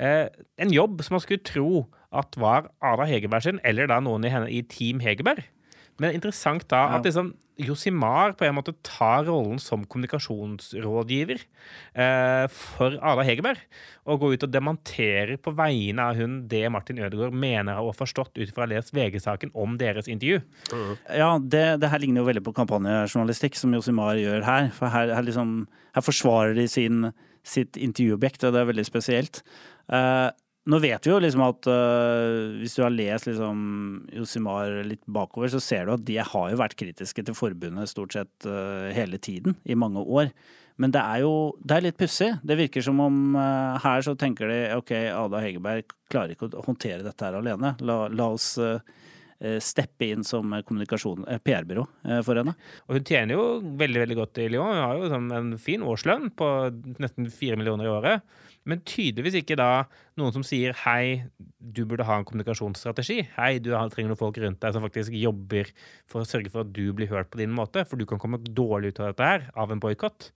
Eh, 0.00 0.26
en 0.60 0.72
jobb 0.72 1.02
som 1.04 1.18
man 1.18 1.24
skulle 1.24 1.44
tro 1.44 1.84
at 2.10 2.34
var 2.40 2.70
Ada 2.82 3.06
Hegerberg 3.06 3.44
sin, 3.44 3.60
eller 3.68 3.90
da 3.90 4.00
noen 4.02 4.24
i, 4.24 4.32
henne, 4.32 4.50
i 4.50 4.64
Team 4.66 5.02
Hegerberg. 5.04 5.44
Men 6.00 6.16
interessant 6.16 6.64
da 6.72 6.86
at 6.96 7.04
liksom 7.04 7.34
Josimar 7.60 8.32
på 8.38 8.46
en 8.46 8.54
måte 8.56 8.72
tar 8.86 9.26
rollen 9.26 9.58
som 9.60 9.82
kommunikasjonsrådgiver 9.84 11.42
eh, 11.42 12.44
for 12.48 12.96
Ada 13.04 13.26
Hegerberg, 13.26 13.60
og 14.08 14.22
går 14.22 14.32
ut 14.32 14.46
og 14.46 14.54
demonterer 14.54 15.36
på 15.36 15.52
vegne 15.58 16.06
av 16.08 16.16
hun 16.16 16.38
det 16.48 16.62
Martin 16.72 17.02
Ødegaard 17.02 17.36
mener 17.36 17.76
å 17.76 17.90
ha 17.90 17.96
forstått 17.96 18.40
ut 18.40 18.54
fra 18.54 18.64
å 18.64 18.64
ha 18.64 18.70
lest 18.72 18.94
VG-saken 18.96 19.52
om 19.52 19.76
deres 19.80 20.08
intervju. 20.08 20.40
Ja, 21.12 21.34
det, 21.36 21.66
det 21.82 21.92
her 21.92 22.00
ligner 22.00 22.24
jo 22.24 22.30
veldig 22.30 22.46
på 22.48 22.56
kampanjejournalistikk, 22.56 23.60
som 23.60 23.76
Josimar 23.76 24.16
gjør 24.20 24.46
her. 24.46 24.70
For 24.76 24.88
her, 24.88 25.12
her, 25.18 25.26
liksom, 25.28 25.66
her 25.98 26.06
forsvarer 26.06 26.56
de 26.56 26.64
sin, 26.70 27.10
sitt 27.46 27.78
intervjuobjekt, 27.80 28.44
og 28.46 28.54
det 28.54 28.62
er 28.62 28.70
veldig 28.70 28.86
spesielt. 28.88 29.42
Uh, 29.90 30.28
nå 30.70 30.78
vet 30.82 31.06
vi 31.06 31.12
jo 31.12 31.18
liksom 31.22 31.42
at 31.46 31.66
uh, 31.72 32.60
hvis 32.60 32.76
du 32.76 32.84
har 32.84 32.92
lest 32.92 33.26
liksom 33.30 33.60
Josimar 34.14 34.82
litt 34.86 35.02
bakover, 35.08 35.50
så 35.52 35.60
ser 35.64 35.86
du 35.86 35.94
at 35.96 36.06
de 36.06 36.18
har 36.20 36.50
jo 36.52 36.60
vært 36.60 36.78
kritiske 36.78 37.24
til 37.26 37.36
forbundet 37.36 37.90
stort 37.90 38.16
sett 38.16 38.48
uh, 38.48 38.90
hele 38.94 39.18
tiden, 39.22 39.56
i 39.64 39.78
mange 39.78 40.04
år. 40.04 40.32
Men 40.80 40.94
det 40.94 41.00
er 41.02 41.22
jo 41.24 41.32
det 41.60 41.76
er 41.76 41.84
litt 41.84 41.98
pussig. 42.00 42.30
Det 42.46 42.56
virker 42.56 42.84
som 42.84 43.00
om 43.04 43.36
uh, 43.36 43.76
her 43.82 44.04
så 44.04 44.14
tenker 44.18 44.48
de 44.48 44.60
ok, 44.78 44.94
Ada 45.12 45.42
Hegerberg 45.44 45.96
klarer 46.12 46.34
ikke 46.34 46.48
å 46.54 46.64
håndtere 46.64 47.04
dette 47.04 47.26
her 47.26 47.36
alene. 47.40 47.74
La, 47.84 48.02
la 48.08 48.30
oss 48.34 48.54
eh, 48.58 48.80
steppe 49.62 50.10
inn 50.12 50.24
som 50.26 50.52
eh, 50.52 51.40
PR-byrå 51.40 51.86
eh, 52.04 52.20
for 52.26 52.36
henne. 52.36 52.52
Og 52.88 52.98
hun 52.98 53.06
tjener 53.08 53.36
jo 53.36 53.46
veldig 53.80 54.04
veldig 54.04 54.18
godt 54.18 54.42
i 54.42 54.50
Lyon. 54.52 54.74
Hun 54.74 54.84
har 54.84 54.98
jo 54.98 55.10
sånn 55.14 55.32
en 55.36 55.50
fin 55.60 55.84
årslønn 55.86 56.30
på 56.36 56.48
nesten 57.00 57.30
fire 57.32 57.56
millioner 57.60 57.88
i 57.88 57.92
året. 57.92 58.38
Men 58.68 58.82
tydeligvis 58.84 59.38
ikke 59.40 59.56
da 59.56 59.86
noen 60.20 60.34
som 60.34 60.44
sier 60.44 60.76
hei, 60.82 61.24
du 61.38 61.86
burde 61.88 62.04
ha 62.04 62.18
en 62.20 62.26
kommunikasjonsstrategi. 62.28 63.22
Hei, 63.38 63.54
du 63.62 63.70
trenger 63.72 64.12
noen 64.12 64.20
folk 64.20 64.36
rundt 64.42 64.60
deg 64.60 64.76
som 64.76 64.84
faktisk 64.84 65.16
jobber 65.16 65.72
for 66.10 66.20
å 66.20 66.28
sørge 66.28 66.52
for 66.52 66.66
at 66.66 66.74
du 66.76 66.90
blir 66.96 67.08
hørt 67.08 67.32
på 67.32 67.40
din 67.40 67.54
måte, 67.56 67.86
for 67.88 67.96
du 67.96 68.04
kan 68.08 68.20
komme 68.20 68.42
dårlig 68.44 68.92
ut 68.92 69.00
av 69.00 69.14
dette 69.14 69.30
her 69.32 69.48
av 69.56 69.72
en 69.72 69.80
boikott. 69.80 70.28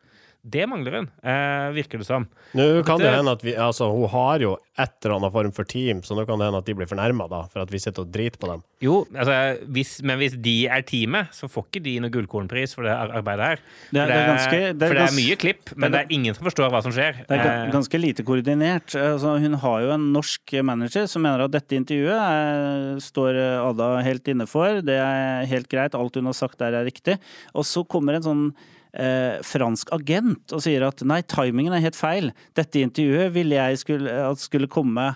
Det 0.45 0.67
mangler 0.69 0.93
hun, 0.99 1.07
eh, 1.25 1.71
virker 1.73 1.97
det 1.99 2.05
som. 2.07 2.27
Nå 2.55 2.83
kan 2.85 2.99
det 3.01 3.09
hende 3.15 3.33
at 3.33 3.41
vi 3.43 3.55
Altså, 3.57 3.87
hun 3.91 4.09
har 4.13 4.39
jo 4.45 4.59
et 4.77 4.91
eller 5.05 5.15
annet 5.17 5.33
form 5.33 5.53
for 5.57 5.65
team, 5.65 6.03
så 6.03 6.13
nå 6.19 6.27
kan 6.29 6.37
det 6.39 6.45
hende 6.51 6.59
at 6.61 6.67
de 6.67 6.75
blir 6.75 6.87
fornærma, 6.91 7.29
for 7.49 7.63
at 7.63 7.71
vi 7.73 7.79
sitter 7.79 8.03
og 8.03 8.11
driter 8.13 8.37
på 8.43 8.51
dem. 8.51 8.63
Jo, 8.83 9.07
altså, 9.17 9.37
hvis, 9.73 10.03
men 10.03 10.19
hvis 10.19 10.35
de 10.43 10.67
er 10.69 10.83
teamet, 10.83 11.31
så 11.33 11.49
får 11.49 11.65
ikke 11.71 11.83
de 11.87 11.95
noe 12.05 12.11
gullkornpris 12.11 12.75
for 12.77 12.83
det 12.85 12.93
arbeidet 12.93 13.47
her. 13.47 13.59
Det 13.91 14.03
er- 14.03 14.05
for 14.05 14.13
det 14.13 14.19
er 14.21 14.29
ganske- 14.35 14.79
det 14.79 14.83
er 14.83 14.89
for 14.89 14.95
det 15.01 15.07
er 15.09 15.17
mye 15.17 15.37
klipp, 15.41 15.77
men 15.77 15.93
det 15.93 16.01
er 16.03 16.13
ingen 16.13 16.35
som 16.35 16.45
forstår 16.45 16.71
hva 16.71 16.83
som 16.83 16.93
skjer. 16.93 17.25
Det 17.27 17.39
er 17.41 17.65
Eh, 17.65 17.71
ganske 17.73 17.99
lite 18.01 18.23
koordinert. 18.23 18.93
Altså, 18.95 19.39
hun 19.41 19.55
har 19.55 19.81
jo 19.81 19.91
en 19.93 20.13
norsk 20.13 20.53
manager 20.63 21.07
som 21.09 21.23
mener 21.23 21.41
at 21.45 21.53
dette 21.53 21.73
intervjuet 21.73 22.21
er, 22.21 22.97
står 23.01 23.35
Ada 23.71 24.03
helt 24.03 24.25
inne 24.29 24.47
for. 24.47 24.83
Det 24.83 24.99
er 25.01 25.47
helt 25.47 25.69
greit, 25.69 25.95
alt 25.95 26.15
hun 26.17 26.27
har 26.27 26.35
sagt 26.35 26.59
der 26.59 26.73
er 26.75 26.85
riktig. 26.85 27.19
Og 27.55 27.65
så 27.65 27.87
kommer 27.89 28.15
en 28.17 28.23
sånn 28.23 28.55
eh, 28.95 29.43
fransk 29.47 29.93
agent 29.95 30.55
og 30.55 30.65
sier 30.65 30.87
at 30.89 31.03
nei, 31.07 31.21
timingen 31.31 31.75
er 31.77 31.85
helt 31.85 31.99
feil. 31.99 32.33
Dette 32.57 32.83
intervjuet 32.83 33.33
ville 33.35 33.59
jeg 33.59 33.81
skulle, 33.83 34.19
at 34.31 34.43
skulle 34.43 34.71
komme 34.71 35.13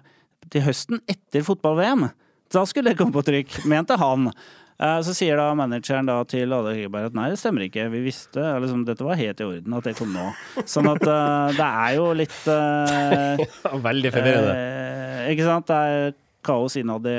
til 0.53 0.65
høsten 0.65 1.03
etter 1.11 1.45
fotball-VM. 1.47 2.09
Da 2.53 2.65
skulle 2.69 2.93
det 2.93 3.01
komme 3.01 3.13
på 3.13 3.25
trykk, 3.27 3.61
mente 3.69 3.99
han. 4.01 4.31
Eh, 4.79 5.01
Så 5.05 5.15
sier 5.17 5.37
da 5.37 5.51
manageren 5.59 6.07
da 6.09 6.21
til 6.29 6.53
Ada 6.55 6.73
Hegerberg 6.77 7.11
at 7.11 7.19
nei, 7.19 7.29
det 7.33 7.41
stemmer 7.41 7.67
ikke. 7.67 7.89
Vi 7.93 8.05
visste 8.07 8.45
liksom, 8.63 8.85
dette 8.89 9.05
var 9.07 9.19
helt 9.19 9.43
i 9.43 9.49
orden 9.49 9.75
at 9.79 9.89
det 9.89 9.97
kom 9.99 10.15
nå. 10.15 10.31
Sånn 10.65 10.89
at 10.91 11.03
uh, 11.03 11.51
det 11.57 11.67
er 11.67 11.99
jo 11.99 12.07
litt 12.17 12.39
uh, 12.47 13.43
Veldig 13.89 14.15
forvirrende. 14.15 14.55
Uh, 14.55 15.29
Ikke 15.35 15.49
sant? 15.49 15.69
Det 15.69 15.77
er 15.77 16.17
kaos 16.47 16.79
innad 16.79 17.07
i 17.11 17.19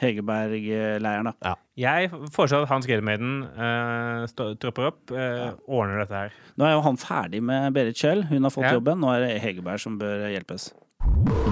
Hegerberg-leiren, 0.00 1.30
da. 1.42 1.54
Jeg 1.76 2.10
foreslår 2.32 2.62
at 2.64 2.68
Hans 2.72 2.86
Gedemaiden 2.88 3.42
uh, 3.56 4.26
tropper 4.62 4.88
opp, 4.90 5.12
eh, 5.12 5.50
ordner 5.68 6.02
dette 6.04 6.14
her. 6.22 6.36
Nå 6.56 6.64
er 6.68 6.72
jo 6.76 6.80
han 6.86 6.96
ferdig 7.00 7.42
med 7.44 7.72
Berit 7.76 7.96
Kjell. 8.00 8.24
Hun 8.30 8.42
har 8.48 8.50
fått 8.54 8.64
Ja. 8.68 8.74
jobben. 8.78 9.00
Nå 9.02 9.12
er 9.14 9.26
det 9.26 9.42
Hegerberg 9.44 9.80
som 9.82 9.98
bør 10.00 10.26
hjelpes. 10.32 10.70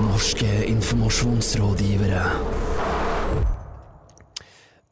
Norske 0.00 0.48
informasjonsrådgivere. 0.70 2.22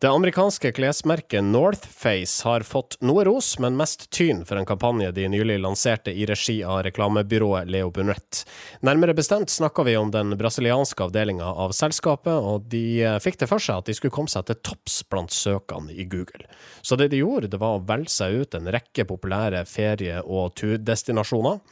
Det 0.03 0.09
amerikanske 0.09 0.73
klesmerket 0.73 1.45
Northface 1.45 2.43
har 2.45 2.65
fått 2.67 2.97
noe 3.07 3.23
ros, 3.23 3.53
men 3.63 3.77
mest 3.79 4.09
tyn 4.11 4.41
for 4.43 4.59
en 4.59 4.67
kampanje 4.67 5.13
de 5.15 5.29
nylig 5.31 5.61
lanserte 5.63 6.11
i 6.11 6.25
regi 6.27 6.57
av 6.67 6.81
reklamebyrået 6.83 7.71
Leo 7.71 7.93
Burnett. 7.95 8.41
Nærmere 8.83 9.15
bestemt 9.15 9.55
snakka 9.55 9.85
vi 9.87 9.95
om 9.97 10.11
den 10.11 10.35
brasilianske 10.41 11.07
avdelinga 11.07 11.47
av 11.47 11.71
selskapet, 11.79 12.35
og 12.35 12.67
de 12.73 12.83
eh, 12.99 13.21
fikk 13.23 13.39
det 13.45 13.51
for 13.53 13.63
seg 13.63 13.79
at 13.79 13.93
de 13.93 13.95
skulle 13.95 14.17
komme 14.17 14.33
seg 14.33 14.49
til 14.49 14.59
topps 14.67 15.05
blant 15.07 15.31
søkene 15.31 15.95
i 15.95 16.09
Google. 16.11 16.51
Så 16.83 16.99
det 16.99 17.13
de 17.15 17.23
gjorde, 17.23 17.53
det 17.55 17.63
var 17.63 17.79
å 17.79 17.85
velge 17.87 18.11
seg 18.11 18.43
ut 18.43 18.59
en 18.59 18.73
rekke 18.75 19.07
populære 19.07 19.63
ferie- 19.71 20.27
og 20.27 20.57
turdestinasjoner. 20.59 21.63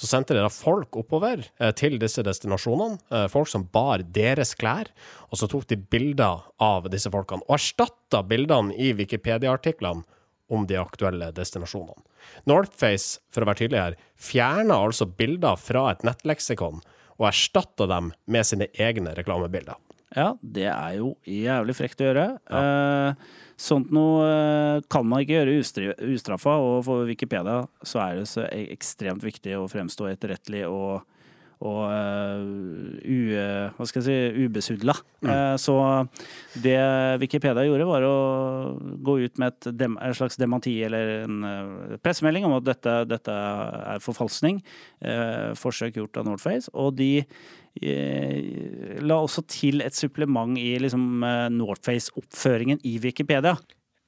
Så 0.00 0.08
sendte 0.08 0.32
de 0.32 0.40
da 0.40 0.48
folk 0.48 0.96
oppover 0.96 1.42
eh, 1.60 1.72
til 1.76 1.98
disse 2.00 2.22
destinasjonene, 2.24 2.96
eh, 3.12 3.26
folk 3.28 3.50
som 3.52 3.66
bar 3.68 4.00
deres 4.16 4.54
klær, 4.56 4.88
og 5.28 5.36
så 5.36 5.48
tok 5.50 5.66
de 5.68 5.76
bilder 5.76 6.46
av 6.64 6.88
disse 6.92 7.12
folkene, 7.12 7.44
og 7.44 7.58
erstatta 7.58 8.22
bildene 8.24 8.72
i 8.80 8.94
Wikipedia-artiklene 8.96 10.06
om 10.50 10.64
de 10.66 10.78
aktuelle 10.80 11.28
destinasjonene. 11.36 12.00
Northface, 12.48 13.20
for 13.28 13.44
å 13.44 13.50
være 13.50 13.60
tydelig 13.60 13.82
her, 13.82 14.00
fjerna 14.16 14.80
altså 14.86 15.04
bilder 15.04 15.60
fra 15.60 15.90
et 15.92 16.02
nettleksikon, 16.08 16.80
og 17.20 17.28
erstatta 17.28 17.84
dem 17.90 18.14
med 18.24 18.48
sine 18.48 18.70
egne 18.80 19.12
reklamebilder. 19.18 19.76
Ja, 20.16 20.32
det 20.42 20.66
er 20.70 20.96
jo 20.98 21.12
jævlig 21.28 21.76
frekt 21.78 22.00
å 22.02 22.08
gjøre. 22.08 22.24
Eh, 22.50 23.28
sånt 23.60 23.92
noe 23.94 24.24
eh, 24.26 24.80
kan 24.90 25.06
man 25.06 25.22
ikke 25.22 25.36
gjøre 25.38 25.60
ustraffa, 26.16 26.56
og 26.58 26.82
for 26.88 27.06
Wikipedia 27.06 27.60
så 27.86 28.02
er 28.08 28.18
det 28.18 28.26
så 28.30 28.46
e- 28.48 28.66
ekstremt 28.74 29.22
viktig 29.22 29.54
å 29.58 29.68
fremstå 29.70 30.08
etterrettelig 30.10 30.64
og, 30.66 31.04
og 31.60 31.80
uh, 31.92 32.40
u, 33.04 33.18
hva 33.76 33.86
skal 33.86 34.00
jeg 34.00 34.06
si, 34.08 34.46
ubesudla. 34.48 34.94
Eh, 35.20 35.54
så 35.60 35.76
det 36.64 36.78
Wikipedia 37.20 37.66
gjorde, 37.68 37.86
var 37.92 38.06
å 38.08 38.16
gå 39.04 39.18
ut 39.26 39.38
med 39.38 39.52
et 39.52 39.70
dem, 39.76 39.98
en 40.00 40.16
slags 40.16 40.40
dementi 40.40 40.72
eller 40.86 41.12
en 41.26 41.44
eh, 41.44 41.96
pressemelding 42.02 42.48
om 42.48 42.56
at 42.58 42.66
dette, 42.72 42.96
dette 43.12 43.36
er 43.36 44.00
forfalskning. 44.02 44.62
eh, 45.04 45.52
forsøk 45.60 46.00
gjort 46.00 46.16
av 46.16 46.30
Northface. 46.32 46.72
Og 46.72 46.96
de 46.96 47.10
eh, 47.20 47.34
la 47.78 49.18
også 49.22 49.44
til 49.48 49.80
et 49.84 49.94
supplement 49.94 50.58
i 50.58 50.72
liksom, 50.82 51.22
eh, 51.26 51.46
Northface-oppføringen 51.54 52.80
i 52.84 52.96
Wikipedia. 53.02 53.54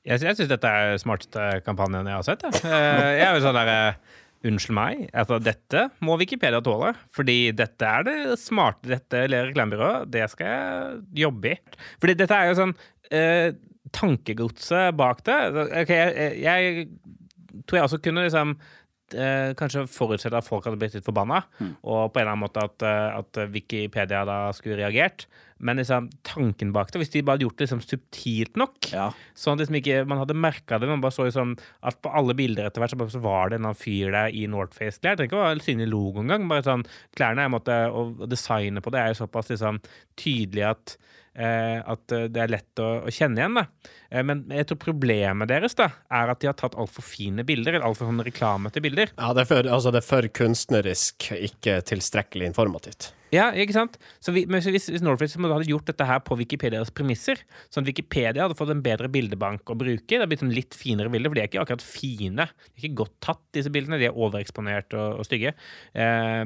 Jeg, 0.02 0.18
jeg 0.24 0.34
syns 0.34 0.50
dette 0.50 0.66
er 0.66 0.98
smarteste 0.98 1.44
kampanjen 1.66 2.08
jeg 2.10 2.18
har 2.18 2.26
sett. 2.26 2.42
Jeg, 2.42 2.58
Eh, 2.66 3.12
jeg 3.20 3.26
er 3.28 3.36
jo 3.36 3.44
sånn 3.44 3.58
der 3.60 3.70
eh, 3.72 4.18
Unnskyld 4.42 4.74
meg, 4.74 5.02
altså 5.14 5.36
dette 5.38 5.84
må 6.02 6.16
Wikipedia 6.18 6.58
tåle. 6.66 6.88
Fordi 7.14 7.52
dette 7.54 7.86
er 7.86 8.06
det 8.08 8.16
smarte 8.42 8.90
dette 8.90 9.20
reklamebyrået. 9.30 10.08
Det 10.10 10.24
skal 10.32 10.48
jeg 10.50 10.96
jobbe 11.22 11.52
i. 11.52 11.58
Fordi 12.02 12.16
dette 12.18 12.34
er 12.34 12.50
jo 12.50 12.56
sånn 12.58 12.74
eh, 13.14 13.52
Tankegodset 13.94 14.96
bak 14.98 15.22
det. 15.28 15.38
Okay, 15.84 16.00
jeg, 16.00 16.42
jeg 16.42 17.62
tror 17.68 17.78
jeg 17.78 17.86
også 17.86 18.00
kunne 18.02 18.26
liksom 18.26 18.56
eh, 19.14 19.52
kanskje 19.58 19.86
forutsette 19.90 20.38
at 20.38 20.46
folk 20.46 20.64
hadde 20.68 20.78
blitt 20.80 20.94
litt 20.96 21.06
forbanna, 21.06 21.42
og 21.82 22.12
på 22.12 22.20
en 22.20 22.24
eller 22.26 22.34
annen 22.34 22.44
måte 22.46 22.62
at, 22.64 22.82
eh, 22.86 23.18
at 23.18 23.40
Wikipedia 23.52 24.24
da 24.28 24.44
skulle 24.56 24.78
reagert. 24.80 25.26
Men 25.62 25.78
liksom, 25.78 26.08
tanken 26.26 26.72
bak 26.74 26.90
det, 26.90 26.98
hvis 26.98 27.12
de 27.14 27.20
bare 27.22 27.36
hadde 27.36 27.44
gjort 27.46 27.60
det 27.60 27.66
liksom 27.68 27.82
subtilt 27.86 28.56
nok, 28.58 28.88
Ja. 28.90 29.12
Sånn 29.38 29.54
at 29.54 29.62
liksom 29.62 29.78
ikke 29.78 30.00
man 30.10 30.18
hadde 30.18 30.34
merka 30.34 30.80
det. 30.80 30.88
Man 30.90 31.00
bare 31.00 31.14
så 31.14 31.28
liksom 31.28 31.54
at 31.86 32.00
på 32.02 32.10
alle 32.10 32.34
bilder 32.34 32.66
etter 32.66 32.82
hvert 32.82 32.90
så, 32.96 33.06
så 33.14 33.20
var 33.22 33.50
det 33.52 33.60
en 33.60 33.70
fyr 33.78 34.10
der 34.10 34.34
i 34.34 34.48
Northface-klær. 34.50 35.14
Trenger 35.20 35.30
ikke 35.30 35.38
å 35.38 35.44
være 35.46 35.62
synlig 35.62 35.88
logo 35.92 36.24
engang. 36.24 36.48
Bare 36.50 36.66
sånn, 36.66 36.82
klærne 37.14 37.46
jeg 37.46 37.54
måtte, 37.54 37.78
og 37.94 38.26
designet 38.28 38.82
på 38.82 38.90
det 38.90 39.04
er 39.04 39.12
jo 39.14 39.20
såpass 39.22 39.54
liksom, 39.54 39.78
tydelig 40.18 40.66
at, 40.72 40.96
at 41.34 42.12
eh, 42.12 42.26
det 42.32 42.42
er 42.42 42.52
lett 42.52 42.82
å, 42.82 42.90
å 43.06 43.12
kjenne 43.12 43.40
igjen. 43.40 43.56
Da. 43.56 43.92
Eh, 44.10 44.24
men 44.26 44.44
jeg 44.52 44.68
tror 44.68 44.82
problemet 44.82 45.50
deres 45.50 45.76
da, 45.78 45.88
er 46.12 46.32
at 46.32 46.42
de 46.42 46.50
har 46.50 46.58
tatt 46.58 46.76
altfor 46.76 47.06
fine 47.06 47.46
bilder, 47.48 47.76
eller 47.76 47.88
altfor 47.88 48.10
sånn 48.10 48.24
reklamete 48.26 48.84
bilder. 48.84 49.14
Ja, 49.16 49.32
det 49.36 49.46
er 49.46 49.50
for, 49.54 49.72
altså 49.78 49.94
det 49.94 50.02
er 50.02 50.08
for 50.10 50.30
kunstnerisk, 50.42 51.30
ikke 51.50 51.80
tilstrekkelig 51.88 52.52
informativt. 52.52 53.12
Ja, 53.32 53.46
ikke 53.56 53.72
sant? 53.72 53.94
Så 54.20 54.34
vi, 54.34 54.42
hvis, 54.44 54.88
hvis 54.92 55.02
Northface 55.04 55.40
hadde 55.40 55.64
gjort 55.70 55.86
dette 55.88 56.04
her 56.04 56.20
på 56.24 56.36
Wikipedias 56.36 56.90
premisser, 56.92 57.40
sånn 57.72 57.86
at 57.86 57.88
Wikipedia 57.88 58.44
hadde 58.44 58.56
fått 58.58 58.72
en 58.74 58.82
bedre 58.84 59.08
bildebank 59.12 59.72
å 59.72 59.76
bruke, 59.78 60.04
det 60.04 60.18
hadde 60.20 60.28
blitt 60.28 60.44
en 60.44 60.52
litt 60.52 60.76
finere 60.76 61.08
bilder, 61.12 61.32
for 61.32 61.38
de 61.38 61.44
er 61.44 61.48
ikke 61.48 61.62
akkurat 61.62 61.84
fine. 61.86 62.46
De 62.46 62.76
er 62.76 62.84
ikke 62.90 63.00
godt 63.00 63.14
tatt, 63.24 63.40
disse 63.56 63.72
bildene. 63.72 63.96
De 64.02 64.10
er 64.10 64.18
overeksponert 64.18 64.92
og, 64.98 65.22
og 65.22 65.28
stygge. 65.28 65.54
Eh, 65.96 66.42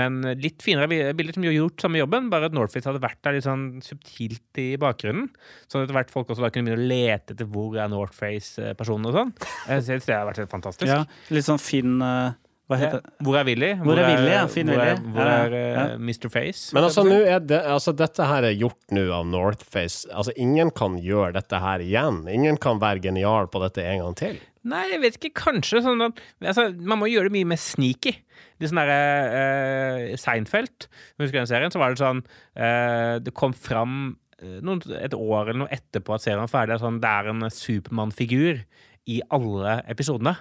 men 0.00 0.16
litt 0.40 0.64
finere 0.64 0.88
bilder 0.88 1.36
som 1.36 1.44
har 1.46 1.54
gjort 1.54 1.84
samme 1.84 2.00
jobben, 2.00 2.30
bare 2.32 2.48
at 2.48 2.56
Northface 2.56 2.88
hadde 2.88 3.04
vært 3.04 3.20
der 3.26 3.36
litt 3.36 3.46
sånn 3.46 3.66
subtilt 3.84 4.62
i 4.62 4.70
bakgrunnen. 4.80 5.28
Sånn 5.68 5.82
at 5.82 5.90
etter 5.90 5.98
hvert 5.98 6.14
folk 6.14 6.32
også 6.32 6.46
da 6.46 6.50
kunne 6.54 6.72
begynne 6.72 6.86
å 6.88 6.88
lete 6.94 7.36
etter 7.36 7.50
hvor 7.52 7.76
er 7.76 7.92
Northface-personen 7.92 9.12
og 9.12 9.18
sånn. 9.20 9.34
Jeg 9.68 9.84
synes 9.90 10.08
det 10.08 10.16
har 10.16 10.24
vært 10.30 10.40
helt 10.42 10.56
fantastisk. 10.56 10.88
ja. 10.88 11.04
Litt 11.34 11.46
sånn 11.52 11.60
fin... 11.62 12.00
eh, 12.00 12.32
Hva 12.64 12.78
heter 12.80 13.02
det? 13.04 13.12
Hvor 13.26 13.36
er 13.36 13.44
Willy? 13.44 13.68
Hvor 13.76 13.98
er 14.00 14.06
Willy, 14.08 14.30
ja. 14.32 14.44
Finn 14.48 14.70
hvor 14.72 14.80
er, 14.80 15.00
hvor 15.12 15.28
er 15.28 15.54
ja. 15.54 15.82
eh, 15.82 15.98
Mr. 16.00 16.30
Face? 16.32 16.72
Men 16.72 16.86
altså, 16.86 17.04
er 17.12 17.42
det, 17.44 17.58
altså, 17.60 17.92
dette 17.96 18.24
her 18.30 18.46
er 18.48 18.56
gjort 18.56 18.94
nå 18.96 19.02
av 19.12 19.26
Northface. 19.28 20.08
Altså, 20.08 20.32
ingen 20.40 20.72
kan 20.72 20.96
gjøre 21.02 21.34
dette 21.36 21.60
her 21.60 21.84
igjen. 21.84 22.22
Ingen 22.32 22.56
kan 22.62 22.80
være 22.80 23.04
genial 23.04 23.50
på 23.52 23.60
dette 23.66 23.84
en 23.84 24.00
gang 24.06 24.16
til. 24.16 24.40
Nei, 24.64 24.86
jeg 24.94 25.02
vet 25.02 25.18
ikke. 25.18 25.34
Kanskje 25.42 25.82
sånn 25.84 26.00
at 26.06 26.22
altså, 26.40 26.70
Man 26.80 27.02
må 27.02 27.10
gjøre 27.12 27.28
det 27.28 27.36
mye 27.36 27.50
mer 27.52 27.60
sneaky. 27.60 28.14
Det 28.56 28.70
sånn 28.70 28.80
derre 28.80 29.00
uh, 29.28 30.16
Seinfeld, 30.20 30.88
husker 31.20 31.36
du 31.36 31.40
den 31.42 31.50
serien? 31.50 31.74
Så 31.74 31.82
var 31.82 31.92
det 31.92 32.00
sånn 32.00 32.22
uh, 32.24 33.20
Det 33.20 33.34
kom 33.36 33.52
fram 33.52 34.14
eh, 34.38 34.60
noen, 34.64 34.80
et 34.96 35.16
år 35.16 35.50
eller 35.50 35.64
noe 35.66 35.74
etterpå 35.74 36.16
at 36.16 36.24
serien 36.24 36.40
var 36.46 36.52
ferdig. 36.52 36.80
Sånn, 36.80 37.02
det 37.04 37.12
er 37.12 37.28
en 37.34 37.44
Supermann-figur 37.52 38.64
i 39.10 39.20
alle 39.36 39.82
episodene. 39.92 40.38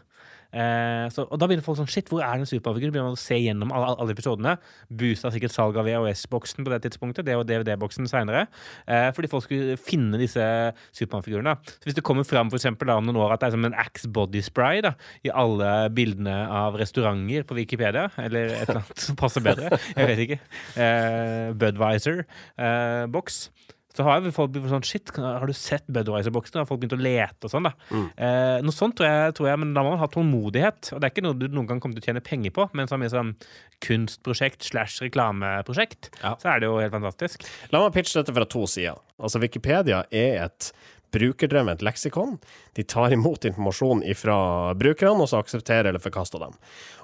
Eh, 0.54 1.08
så, 1.14 1.26
og 1.26 1.40
da 1.42 1.48
begynner 1.50 1.66
folk 1.66 1.80
sånn 1.80 1.90
Shit, 1.90 2.12
hvor 2.12 2.22
er 2.22 2.38
den 2.38 2.48
Supermann-figuren? 2.50 2.94
Begynner 2.94 3.10
man 3.10 3.18
å 3.18 3.22
se 3.22 3.38
gjennom 3.42 3.74
alle, 3.74 3.94
alle 3.98 4.14
episodene. 4.14 4.56
Boosta 4.94 5.32
sikkert 5.34 5.56
salget 5.56 5.82
av 5.82 5.90
VHS-boksen 5.90 6.66
på 6.66 6.74
det 6.74 6.82
tidspunktet. 6.86 7.26
Det 7.28 7.38
og 7.40 7.46
DVD-boksen 7.50 8.10
seinere. 8.10 8.46
Eh, 8.86 9.10
fordi 9.16 9.32
folk 9.32 9.48
skulle 9.48 9.78
finne 9.82 10.20
disse 10.22 10.46
Supermann-figurene. 10.94 11.58
Så 11.74 11.90
hvis 11.90 11.98
det 11.98 12.06
kommer 12.06 12.28
fram 12.28 12.54
for 12.54 12.62
eksempel, 12.62 12.92
da, 12.92 13.00
om 13.02 13.10
noen 13.10 13.22
år 13.24 13.36
at 13.36 13.44
det 13.44 13.50
er 13.50 13.58
som 13.58 13.68
en 13.70 13.78
Axe 13.84 14.10
body 14.14 14.44
spray 14.46 14.84
da, 14.86 14.94
i 15.26 15.34
alle 15.34 15.74
bildene 15.96 16.36
av 16.54 16.78
restauranter 16.80 17.48
på 17.50 17.58
Wikipedia, 17.58 18.10
eller 18.22 18.54
et 18.54 18.68
eller 18.68 18.84
annet 18.84 19.06
som 19.08 19.18
passer 19.20 19.44
bedre, 19.46 19.74
jeg 19.98 20.10
vet 20.12 20.26
ikke, 20.28 20.42
eh, 20.78 21.54
Budwiser-boks. 21.58 23.46
Så 23.94 24.04
har 24.08 24.22
jo 24.26 24.32
folk 24.34 24.52
blitt 24.56 24.66
sånn 24.72 24.84
Shit, 24.86 25.12
har 25.16 25.46
du 25.46 25.54
sett 25.54 25.86
Budwiser-boksen? 25.94 26.58
Har 26.62 26.66
folk 26.70 26.82
begynt 26.82 26.96
å 26.98 27.02
lete 27.02 27.46
og 27.46 27.52
sånn, 27.54 27.68
da. 27.70 27.74
Eh, 28.18 28.58
noe 28.66 28.74
sånt 28.74 28.96
tror 28.98 29.06
jeg, 29.10 29.36
tror 29.38 29.50
jeg, 29.52 29.60
men 29.62 29.74
da 29.76 29.84
må 29.86 29.92
man 29.94 30.02
ha 30.02 30.08
tålmodighet. 30.10 30.94
Og 30.96 31.00
det 31.02 31.08
er 31.08 31.14
ikke 31.14 31.26
noe 31.28 31.38
du 31.38 31.46
noen 31.54 31.68
gang 31.70 31.80
kommer 31.84 32.00
til 32.00 32.02
å 32.02 32.08
tjene 32.12 32.24
penger 32.26 32.56
på, 32.56 32.66
men 32.74 32.90
som 32.90 33.06
sånn 33.14 33.36
kunstprosjekt 33.84 34.64
slash 34.64 35.02
reklameprosjekt, 35.04 36.10
Ja. 36.24 36.36
så 36.42 36.56
er 36.56 36.60
det 36.62 36.70
jo 36.70 36.80
helt 36.80 36.94
fantastisk. 36.94 37.46
La 37.72 37.80
meg 37.84 37.94
pitche 37.94 38.22
dette 38.24 38.34
fra 38.34 38.46
to 38.46 38.66
sider. 38.66 38.98
Altså, 39.20 39.40
Wikipedia 39.40 40.04
er 40.12 40.46
et 40.46 40.72
brukerdrevet 41.14 41.84
leksikon. 41.86 42.38
De 42.78 42.84
tar 42.84 43.14
imot 43.14 43.46
informasjon 43.46 44.04
fra 44.18 44.38
brukerne, 44.78 45.22
og 45.22 45.30
så 45.30 45.40
aksepterer 45.44 45.92
eller 45.92 46.04
forkaster 46.04 46.42
dem. 46.42 46.58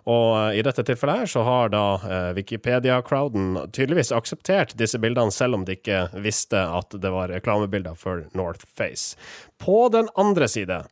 Og 0.09 0.27
eh, 0.39 0.59
i 0.59 0.65
dette 0.65 0.85
tilfellet 0.87 1.23
her 1.23 1.31
så 1.31 1.45
har 1.47 1.73
da 1.73 1.83
eh, 2.01 2.29
Wikipedia-crowden 2.39 3.71
tydeligvis 3.75 4.13
akseptert 4.15 4.75
disse 4.79 4.99
bildene, 5.01 5.33
selv 5.33 5.59
om 5.59 5.65
de 5.67 5.77
ikke 5.77 6.07
visste 6.23 6.59
at 6.59 6.95
det 6.97 7.13
var 7.13 7.33
reklamebilder 7.33 7.97
for 7.99 8.25
North 8.37 8.65
Face. 8.65 9.17
På 9.61 9.87
den 9.93 10.09
andre 10.19 10.49
side, 10.49 10.83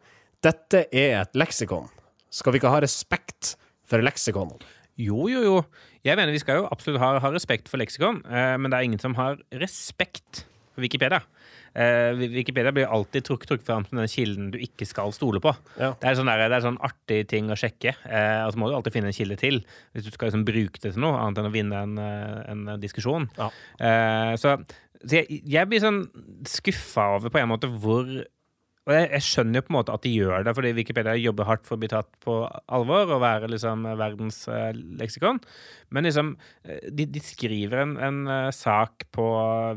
dette 0.46 0.86
er 0.92 1.22
et 1.24 1.38
leksikon. 1.38 1.90
Skal 2.34 2.54
vi 2.54 2.62
ikke 2.62 2.74
ha 2.74 2.82
respekt 2.84 3.56
for 3.88 4.04
leksikonene? 4.04 4.76
Jo, 4.98 5.28
jo, 5.30 5.42
jo. 5.46 5.58
Jeg 6.06 6.18
mener 6.18 6.34
vi 6.34 6.42
skal 6.42 6.62
jo 6.62 6.70
absolutt 6.74 7.02
ha, 7.02 7.18
ha 7.22 7.32
respekt 7.34 7.70
for 7.70 7.82
leksikon, 7.82 8.24
eh, 8.26 8.54
men 8.58 8.72
det 8.72 8.78
er 8.78 8.88
ingen 8.88 9.02
som 9.02 9.18
har 9.18 9.42
respekt 9.62 10.46
Wikipedia. 10.82 11.22
Uh, 11.78 12.16
Wikipedia 12.34 12.72
blir 12.74 12.90
alltid 12.90 13.26
trukket 13.28 13.52
truk 13.52 13.66
fram 13.66 13.86
som 13.86 14.00
den 14.00 14.10
kilden 14.10 14.50
du 14.54 14.58
ikke 14.62 14.88
skal 14.90 15.14
stole 15.14 15.42
på. 15.44 15.54
Ja. 15.78 15.92
Det, 16.00 16.10
er 16.10 16.18
sånn 16.18 16.32
der, 16.32 16.48
det 16.48 16.58
er 16.58 16.66
sånn 16.66 16.82
artig 16.86 17.20
ting 17.30 17.52
å 17.54 17.60
sjekke, 17.60 17.94
eh, 18.08 18.42
og 18.46 18.54
så 18.54 18.62
må 18.62 18.70
du 18.70 18.78
alltid 18.78 18.96
finne 18.96 19.12
en 19.12 19.18
kilde 19.18 19.38
til 19.42 19.62
hvis 19.94 20.08
du 20.08 20.10
skal 20.14 20.32
liksom 20.32 20.48
bruke 20.48 20.82
det 20.82 20.96
til 20.96 21.04
noe 21.04 21.20
annet 21.22 21.42
enn 21.42 21.50
å 21.52 21.54
vinne 21.54 21.84
en, 21.86 22.02
eh, 22.02 22.42
en 22.54 22.66
diskusjon. 22.82 23.30
Ja. 23.38 23.52
Uh, 23.82 24.34
så 24.40 24.58
så 25.06 25.20
jeg, 25.20 25.42
jeg 25.46 25.70
blir 25.70 25.82
sånn 25.84 26.00
skuffa 26.50 27.04
over 27.18 27.30
på 27.30 27.38
en 27.38 27.52
måte 27.52 27.70
hvor 27.70 28.08
og 28.88 28.94
jeg, 28.96 29.08
jeg 29.12 29.26
skjønner 29.26 29.60
jo 29.60 29.66
på 29.68 29.72
en 29.74 29.76
måte 29.76 29.96
at 29.98 30.04
de 30.06 30.12
gjør 30.16 30.46
det, 30.48 30.54
fordi 30.56 30.70
Wikipedia 30.78 31.16
jobber 31.20 31.48
hardt 31.50 31.66
for 31.68 31.76
å 31.76 31.82
bli 31.82 31.90
tatt 31.92 32.08
på 32.24 32.38
alvor 32.72 33.10
og 33.18 33.20
være 33.20 33.50
liksom 33.52 33.84
verdens 34.00 34.38
eh, 34.48 34.70
leksikon. 35.02 35.42
Men 35.92 36.08
liksom, 36.08 36.30
eh, 36.64 36.86
de, 36.96 37.08
de 37.12 37.24
skriver 37.24 37.84
en, 37.84 37.98
en 38.00 38.22
uh, 38.32 38.48
sak 38.56 39.04
på 39.16 39.26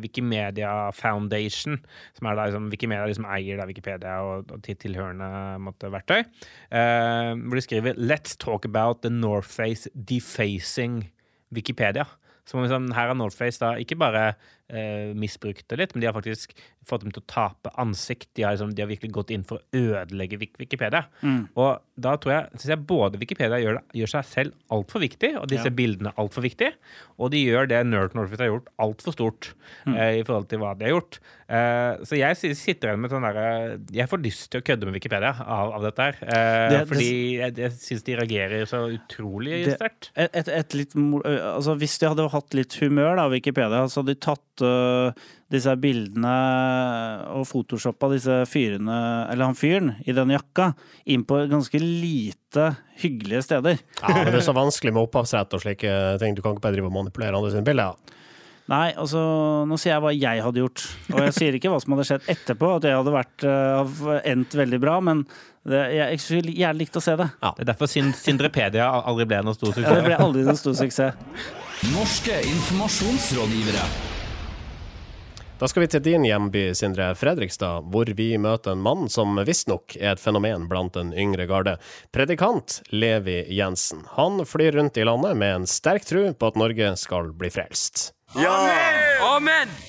Wikimedia 0.05 0.73
Foundation, 0.95 1.81
som 2.15 2.31
er 2.31 2.39
da 2.39 2.47
liksom 2.53 2.71
Wikimedia 2.71 3.11
liksom 3.11 3.27
eier 3.35 3.59
da 3.59 3.67
Wikipedia 3.67 4.15
og, 4.29 4.55
og 4.55 4.63
til 4.67 4.79
tilhørende 4.79 5.59
måtte, 5.67 5.91
verktøy, 5.91 6.23
eh, 6.23 7.35
hvor 7.35 7.59
de 7.59 7.67
skriver 7.67 7.99
Let's 7.99 8.39
talk 8.39 8.69
about 8.69 9.03
the 9.03 9.11
Northface 9.11 9.91
defacing 9.95 11.09
Wikipedia. 11.51 12.07
Som 12.47 12.63
liksom, 12.63 12.93
her 12.95 13.11
har 13.11 13.19
Northface 13.19 13.59
da 13.59 13.75
ikke 13.79 13.99
bare 13.99 14.31
eh, 14.71 15.13
misbrukt 15.15 15.67
det 15.69 15.79
litt, 15.79 15.95
men 15.95 16.01
de 16.01 16.07
har 16.11 16.15
faktisk 16.17 16.55
fått 16.87 17.03
dem 17.05 17.11
til 17.13 17.23
å 17.23 17.27
tape 17.31 17.71
ansikt. 17.79 18.29
De 18.35 18.43
har, 18.47 18.55
liksom, 18.57 18.73
de 18.75 18.83
har 18.83 18.89
virkelig 18.89 19.13
gått 19.13 19.31
inn 19.35 19.45
for 19.45 19.59
å 19.59 19.65
ødelegge 19.77 20.39
Wikipedia. 20.41 21.05
Wikipedia. 21.21 21.49
Og 21.59 21.81
da 22.01 22.15
tror 22.17 22.33
jeg, 22.33 22.51
synes 22.57 22.71
jeg 22.73 22.87
både 22.89 23.19
Wikipedia 23.21 23.59
gjør, 23.61 23.75
det, 23.81 23.99
gjør 24.01 24.11
seg 24.15 24.25
selv 24.31 24.53
altfor 24.73 25.01
viktig, 25.03 25.35
og 25.41 25.49
disse 25.51 25.69
Ja. 25.69 25.75
bildene 25.77 26.13
altfor 26.17 26.43
viktige, 26.47 26.73
og 27.19 27.31
de 27.35 27.43
gjør 27.45 27.69
det 27.69 27.83
Nerd 27.87 28.15
Northface 28.17 28.41
har 28.41 28.49
gjort, 28.53 28.69
altfor 28.81 29.13
stort 29.13 29.51
eh, 29.87 30.21
i 30.21 30.23
forhold 30.25 30.49
til 30.49 30.59
hva 30.63 30.73
de 30.79 30.85
har 30.89 30.95
gjort. 30.95 31.19
Eh, 31.51 32.05
så 32.07 32.17
jeg 32.17 32.57
sitter 32.57 32.89
igjen 32.93 33.01
med 33.03 33.11
sånn 33.11 33.25
derre 33.27 33.81
Jeg 33.93 34.07
får 34.09 34.23
lyst 34.23 34.51
til 34.53 34.61
å 34.61 34.65
kødde 34.65 34.87
med 34.87 34.95
Wikipedia 34.95 35.33
av, 35.43 35.73
av 35.75 35.83
dette 35.83 35.99
her. 36.07 36.17
Eh, 36.23 36.69
Det- 36.79 36.89
fordi 36.89 37.11
jeg, 37.41 37.57
jeg 37.59 37.71
syns 37.73 38.05
de 38.07 38.17
reagerer 38.17 38.65
så 38.71 38.85
utrolig 38.95 39.65
sterkt. 39.75 40.11
Altså 40.17 41.75
hvis 41.81 41.99
de 42.01 42.09
hadde 42.11 42.29
hatt 42.33 42.55
litt 42.57 42.77
humør, 42.81 43.17
da, 43.17 43.29
Wikipedia, 43.33 43.85
så 43.91 44.01
hadde 44.03 44.15
de 44.15 44.21
tatt 44.25 44.60
ø, 44.67 45.11
disse 45.51 45.73
bildene 45.83 46.35
og 47.35 47.47
photoshoppa 47.51 48.11
disse 48.13 48.37
fyrene, 48.51 49.01
eller 49.33 49.51
han 49.51 49.59
fyren, 49.59 49.93
i 50.07 50.15
den 50.17 50.31
jakka, 50.37 50.71
inn 51.11 51.25
på 51.27 51.43
ganske 51.51 51.81
lite 51.83 52.71
hyggelige 53.03 53.43
steder. 53.49 53.81
Ja, 54.03 54.15
men 54.21 54.31
det 54.31 54.41
er 54.43 54.47
så 54.47 54.55
vanskelig 54.57 54.95
med 54.95 55.07
opphavsrett 55.09 55.57
og 55.59 55.65
slike 55.65 55.97
ting. 56.23 56.37
Du 56.39 56.43
kan 56.45 56.55
ikke 56.55 56.67
bare 56.69 56.77
drive 56.79 56.91
og 56.93 56.97
manipulere 57.01 57.35
andre 57.39 57.51
sine 57.57 57.67
bilder. 57.67 57.93
Ja. 57.95 58.17
Nei, 58.71 58.93
altså, 58.95 59.19
nå 59.67 59.75
sier 59.83 59.97
jeg 59.97 60.03
hva 60.05 60.11
jeg 60.15 60.43
hadde 60.45 60.61
gjort. 60.63 60.83
Og 61.11 61.17
jeg 61.25 61.33
sier 61.35 61.57
ikke 61.59 61.73
hva 61.73 61.81
som 61.83 61.97
hadde 61.97 62.05
skjedd 62.07 62.29
etterpå, 62.31 62.69
at 62.77 62.85
det 62.85 62.93
hadde 62.95 63.15
vært, 63.17 63.43
uh, 63.43 64.13
endt 64.31 64.55
veldig 64.55 64.79
bra, 64.85 65.01
men 65.03 65.25
det, 65.67 65.81
jeg, 65.97 66.13
jeg 66.15 66.21
skulle 66.23 66.55
gjerne 66.55 66.79
likt 66.79 66.95
å 67.01 67.03
se 67.03 67.17
det. 67.19 67.27
Ja. 67.43 67.51
Det 67.57 67.65
er 67.65 67.71
derfor 67.73 67.91
Sin- 67.91 68.15
Sindrepedia 68.15 68.87
aldri 69.03 69.27
ble 69.33 69.43
noen 69.43 69.59
stor 69.59 69.75
Ja, 69.75 69.97
det 69.99 70.07
ble 70.07 70.21
aldri 70.23 70.47
noen 70.47 70.61
stor 70.61 70.79
suksess. 70.79 71.19
Norske 71.91 72.39
informasjonsrådgivere. 72.47 73.83
Da 75.61 75.69
skal 75.69 75.83
vi 75.85 75.89
til 75.93 76.01
din 76.01 76.23
hjemby, 76.25 76.71
Sindre 76.73 77.11
Fredrikstad, 77.21 77.91
hvor 77.93 78.09
vi 78.17 78.31
møter 78.41 78.73
en 78.73 78.81
mann 78.81 79.11
som 79.13 79.37
visstnok 79.45 79.93
er 79.99 80.15
et 80.15 80.23
fenomen 80.23 80.65
blant 80.71 80.97
den 80.97 81.13
yngre 81.13 81.45
garde. 81.51 81.77
Predikant 82.17 82.79
Levi 82.89 83.43
Jensen. 83.59 84.07
Han 84.17 84.41
flyr 84.49 84.79
rundt 84.81 84.97
i 84.97 85.05
landet 85.05 85.37
med 85.37 85.59
en 85.59 85.69
sterk 85.69 86.09
tro 86.09 86.31
på 86.33 86.49
at 86.49 86.57
Norge 86.65 86.95
skal 86.97 87.35
bli 87.37 87.53
frelst. 87.53 88.15
Ja! 88.41 88.57
Amen! 88.57 89.10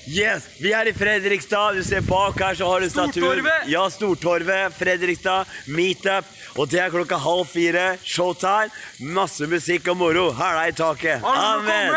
Yes, 0.06 0.44
Vi 0.60 0.72
er 0.72 0.88
i 0.90 0.92
Fredrikstad. 0.92 1.76
Du 1.76 1.82
ser 1.84 2.02
bak 2.04 2.36
her 2.40 2.54
så 2.58 2.66
har 2.68 2.80
du 2.80 2.90
statuen. 2.90 3.46
Ja, 3.70 3.86
Stortorvet. 3.90 4.74
Fredrikstad. 4.76 5.48
Meetup. 5.72 6.28
Og 6.58 6.68
det 6.68 6.82
er 6.82 6.92
klokka 6.92 7.16
halv 7.16 7.48
fire. 7.48 7.96
Showtime. 8.04 8.68
Masse 9.14 9.48
musikk 9.48 9.88
og 9.88 9.96
moro. 10.02 10.26
Hæla 10.36 10.66
i 10.68 10.74
taket. 10.76 11.24
Amen! 11.24 11.94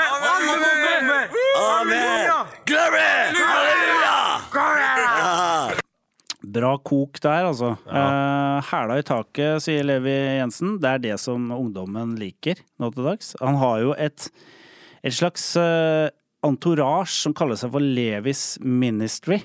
Amen! 1.59 2.31
Glory! 2.65 3.11
Halleluja! 3.35 4.17
Ja. 4.55 5.81
Bra 6.55 6.75
kok 6.77 7.19
der, 7.19 7.49
altså. 7.49 7.75
Ja. 7.89 8.61
Hæla 8.69 8.99
i 9.01 9.07
taket, 9.07 9.63
sier 9.65 9.83
Levi 9.83 10.13
Jensen. 10.39 10.77
Det 10.79 10.91
er 10.93 11.01
det 11.09 11.15
som 11.19 11.49
ungdommen 11.51 12.15
liker 12.21 12.61
nå 12.79 12.93
til 12.95 13.09
dags. 13.09 13.33
Han 13.41 13.59
har 13.59 13.81
jo 13.83 13.95
et, 13.99 14.29
et 15.03 15.15
slags 15.17 15.49
eh, 15.59 16.13
entourage 16.45 17.13
som 17.13 17.35
kaller 17.35 17.59
seg 17.59 17.73
for 17.73 17.83
Levis 17.83 18.55
Ministry. 18.61 19.41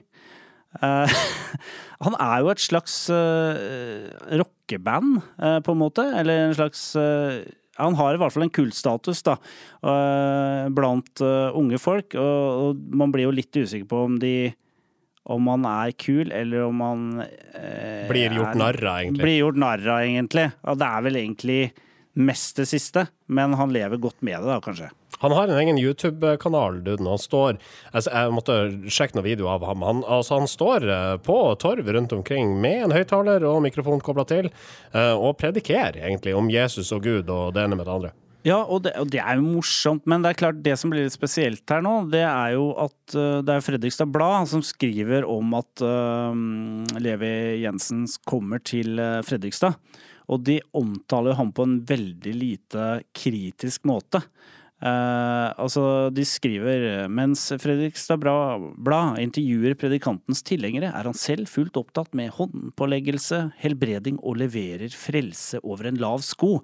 Uh, 0.78 1.10
han 2.04 2.16
er 2.22 2.44
jo 2.44 2.52
et 2.52 2.62
slags 2.62 2.94
uh, 3.10 3.56
rockeband, 4.30 5.18
uh, 5.42 5.58
på 5.64 5.74
en 5.74 5.82
måte. 5.82 6.04
Eller 6.20 6.46
en 6.46 6.56
slags 6.56 6.92
Han 7.80 7.96
har 7.96 8.14
i 8.14 8.20
hvert 8.20 8.34
fall 8.34 8.44
en 8.44 8.52
kultstatus 8.52 9.22
da, 9.24 9.38
blant 10.76 11.22
unge 11.56 11.78
folk. 11.80 12.12
Og, 12.12 12.64
og 12.64 12.82
man 12.92 13.12
blir 13.14 13.24
jo 13.24 13.32
litt 13.32 13.56
usikker 13.56 13.88
på 13.88 14.02
om 14.04 14.18
de 14.20 14.52
om 15.30 15.46
han 15.46 15.64
er 15.68 15.92
kul, 16.00 16.32
eller 16.34 16.64
om 16.66 16.80
han 16.82 17.02
Blir 18.10 18.34
gjort 18.34 18.58
narr 18.58 18.80
av, 18.82 18.98
egentlig. 18.98 19.22
Blir 19.22 19.36
gjort 19.38 19.60
narr 19.62 19.86
av, 19.86 20.02
egentlig. 20.02 20.46
Og 20.66 20.80
det 20.80 20.88
er 20.90 21.04
vel 21.06 21.18
egentlig 21.22 21.60
mest 22.20 22.60
det 22.60 22.66
siste, 22.68 23.06
men 23.30 23.54
han 23.56 23.72
lever 23.72 24.00
godt 24.02 24.20
med 24.26 24.40
det, 24.42 24.48
da, 24.50 24.58
kanskje. 24.64 24.90
Han 25.20 25.32
har 25.36 25.48
en 25.48 25.58
egen 25.60 25.78
YouTube-kanal. 25.78 26.80
Han 26.86 27.18
står 27.18 27.58
altså, 27.92 28.10
Jeg 28.10 28.32
måtte 28.32 28.56
sjekke 28.88 29.18
noen 29.18 29.26
videoer 29.26 29.58
av 29.58 29.66
ham. 29.68 29.84
Han, 29.84 30.00
altså, 30.08 30.38
han 30.40 30.48
står 30.48 30.86
eh, 30.88 31.16
på 31.20 31.36
torv 31.60 31.90
rundt 31.92 32.14
omkring 32.16 32.54
med 32.62 32.86
en 32.86 32.94
høyttaler 32.96 33.44
og 33.44 33.60
mikrofon 33.66 34.00
kobla 34.04 34.24
til, 34.28 34.48
eh, 34.94 35.12
og 35.12 35.36
predikerer 35.42 36.00
egentlig 36.00 36.32
om 36.36 36.48
Jesus 36.52 36.92
og 36.96 37.04
Gud 37.04 37.28
og 37.28 37.52
det 37.52 37.66
ene 37.66 37.76
med 37.76 37.84
det 37.84 37.96
andre. 37.98 38.12
Ja, 38.48 38.62
og 38.64 38.86
det, 38.86 38.94
og 38.96 39.10
det 39.12 39.20
er 39.20 39.36
jo 39.36 39.44
morsomt, 39.44 40.06
men 40.08 40.24
det 40.24 40.30
er 40.30 40.38
klart 40.40 40.62
det 40.64 40.78
som 40.80 40.88
blir 40.88 41.04
litt 41.04 41.12
spesielt 41.12 41.68
her 41.68 41.82
nå, 41.84 42.06
det 42.08 42.22
er 42.24 42.54
jo 42.54 42.70
at 42.80 43.12
uh, 43.12 43.42
det 43.44 43.52
er 43.58 43.66
Fredrikstad 43.66 44.08
Blad 44.14 44.48
som 44.48 44.62
skriver 44.64 45.26
om 45.28 45.52
at 45.58 45.82
uh, 45.84 46.32
Levi 46.96 47.34
Jensen 47.60 48.06
kommer 48.24 48.64
til 48.64 48.96
Fredrikstad. 49.28 49.76
Og 50.32 50.40
de 50.46 50.56
omtaler 50.78 51.36
ham 51.36 51.52
på 51.52 51.66
en 51.66 51.76
veldig 51.84 52.32
lite 52.32 52.88
kritisk 53.12 53.84
måte. 53.90 54.22
Eh, 54.80 55.48
altså, 55.60 55.82
de 56.14 56.24
skriver 56.24 57.04
mens 57.12 57.50
Fredrikstad 57.60 58.22
Blad 58.22 59.18
intervjuer 59.20 59.74
predikantens 59.76 60.40
tilhengere, 60.46 60.88
er 60.88 61.08
han 61.10 61.16
selv 61.16 61.50
fullt 61.52 61.76
opptatt 61.76 62.14
med 62.16 62.32
håndpåleggelse, 62.38 63.42
helbreding 63.60 64.16
og 64.24 64.38
leverer 64.40 64.88
frelse 64.96 65.60
over 65.60 65.90
en 65.90 66.00
lav 66.00 66.24
sko. 66.24 66.56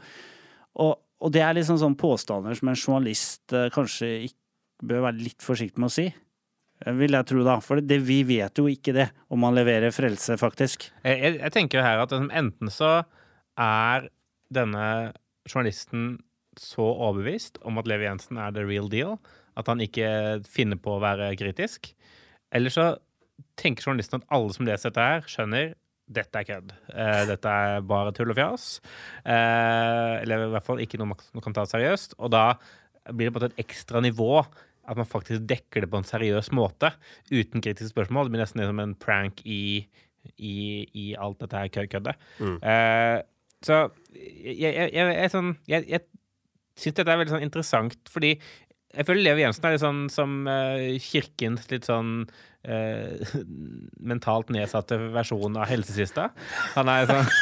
Og, 0.81 0.95
og 0.97 1.35
det 1.35 1.45
er 1.45 1.59
liksom 1.59 1.81
sånn 1.81 1.99
påstander 2.01 2.57
som 2.57 2.73
en 2.73 2.79
journalist 2.81 3.53
eh, 3.53 3.69
kanskje 3.75 4.13
ikke 4.31 4.89
bør 4.89 5.07
være 5.09 5.25
litt 5.25 5.45
forsiktig 5.45 5.81
med 5.83 5.93
å 5.93 5.97
si. 5.99 6.07
Eh, 6.09 6.97
Vil 6.97 7.17
jeg 7.17 7.29
tro, 7.29 7.45
da. 7.45 7.59
For 7.65 7.85
det, 7.85 8.01
vi 8.09 8.23
vet 8.29 8.61
jo 8.61 8.69
ikke 8.73 8.97
det, 8.97 9.11
om 9.29 9.45
han 9.45 9.57
leverer 9.57 9.93
frelse, 9.93 10.39
faktisk. 10.41 10.89
Jeg, 11.05 11.21
jeg, 11.21 11.39
jeg 11.43 11.57
tenker 11.57 11.85
her 11.85 12.01
at 12.01 12.17
liksom, 12.17 12.33
enten 12.33 12.73
så 12.73 12.95
er 13.61 14.09
denne 14.53 14.87
journalisten 15.49 16.15
så 16.61 16.85
overbevist 16.85 17.59
om 17.66 17.79
at 17.81 17.88
Levi 17.90 18.07
Jensen 18.09 18.38
er 18.40 18.53
the 18.57 18.64
real 18.66 18.88
deal, 18.92 19.16
at 19.57 19.69
han 19.71 19.81
ikke 19.85 20.09
finner 20.49 20.77
på 20.81 20.97
å 20.97 21.03
være 21.03 21.31
kritisk. 21.40 21.90
Eller 22.55 22.73
så 22.73 22.87
tenker 23.61 23.85
journalisten 23.88 24.21
at 24.23 24.29
alle 24.37 24.53
som 24.57 24.66
leser 24.69 24.90
dette 24.92 25.05
her, 25.11 25.27
skjønner 25.29 25.75
dette 26.07 26.38
er 26.38 26.47
kødd. 26.47 26.73
Eh, 26.95 27.23
dette 27.27 27.51
er 27.51 27.81
bare 27.83 28.12
tull 28.14 28.31
og 28.31 28.37
fjas. 28.38 28.66
Eh, 29.27 30.12
eller 30.23 30.45
i 30.47 30.51
hvert 30.55 30.66
fall 30.66 30.83
ikke 30.85 31.01
noe 31.01 31.11
man 31.16 31.42
kan 31.45 31.57
ta 31.57 31.64
seriøst. 31.69 32.14
Og 32.23 32.31
da 32.35 32.45
blir 33.11 33.29
det 33.31 33.35
på 33.37 33.42
et 33.47 33.59
ekstra 33.64 34.03
nivå 34.05 34.31
at 34.87 34.95
man 35.01 35.09
faktisk 35.09 35.42
dekker 35.51 35.83
det 35.83 35.90
på 35.90 35.99
en 35.99 36.07
seriøs 36.07 36.53
måte, 36.55 36.92
uten 37.33 37.59
kritiske 37.64 37.90
spørsmål. 37.90 38.29
Det 38.29 38.37
blir 38.37 38.45
nesten 38.45 38.62
som 38.69 38.83
en 38.85 38.92
prank 39.03 39.40
i, 39.42 39.83
i, 40.38 40.55
i 40.95 41.07
alt 41.19 41.40
dette 41.42 41.59
her 41.59 41.73
kø- 41.75 41.88
køddet. 41.90 42.14
Eh, 42.62 43.16
så 43.66 43.81
jeg, 44.14 44.55
jeg, 44.62 44.92
jeg, 44.95 45.11
jeg, 45.16 45.33
sånn, 45.33 45.57
jeg 45.66 46.05
syns 46.77 46.97
dette 46.99 47.09
er 47.12 47.19
veldig 47.23 47.33
sånn 47.37 47.47
interessant, 47.47 47.97
fordi 48.12 48.35
jeg 48.97 49.05
føler 49.09 49.23
Leve 49.27 49.43
Jensen 49.45 49.65
er 49.69 49.75
litt 49.75 49.83
sånn 49.85 50.03
som 50.12 50.37
uh, 50.49 50.79
kirkens 51.03 51.67
litt 51.73 51.85
sånn 51.89 52.12
uh, 52.25 53.35
mentalt 54.12 54.49
nedsatte 54.55 54.97
versjon 55.12 55.57
av 55.61 55.69
helsesista. 55.69 56.31
Han 56.77 56.89
er 56.93 57.09
sånn 57.11 57.27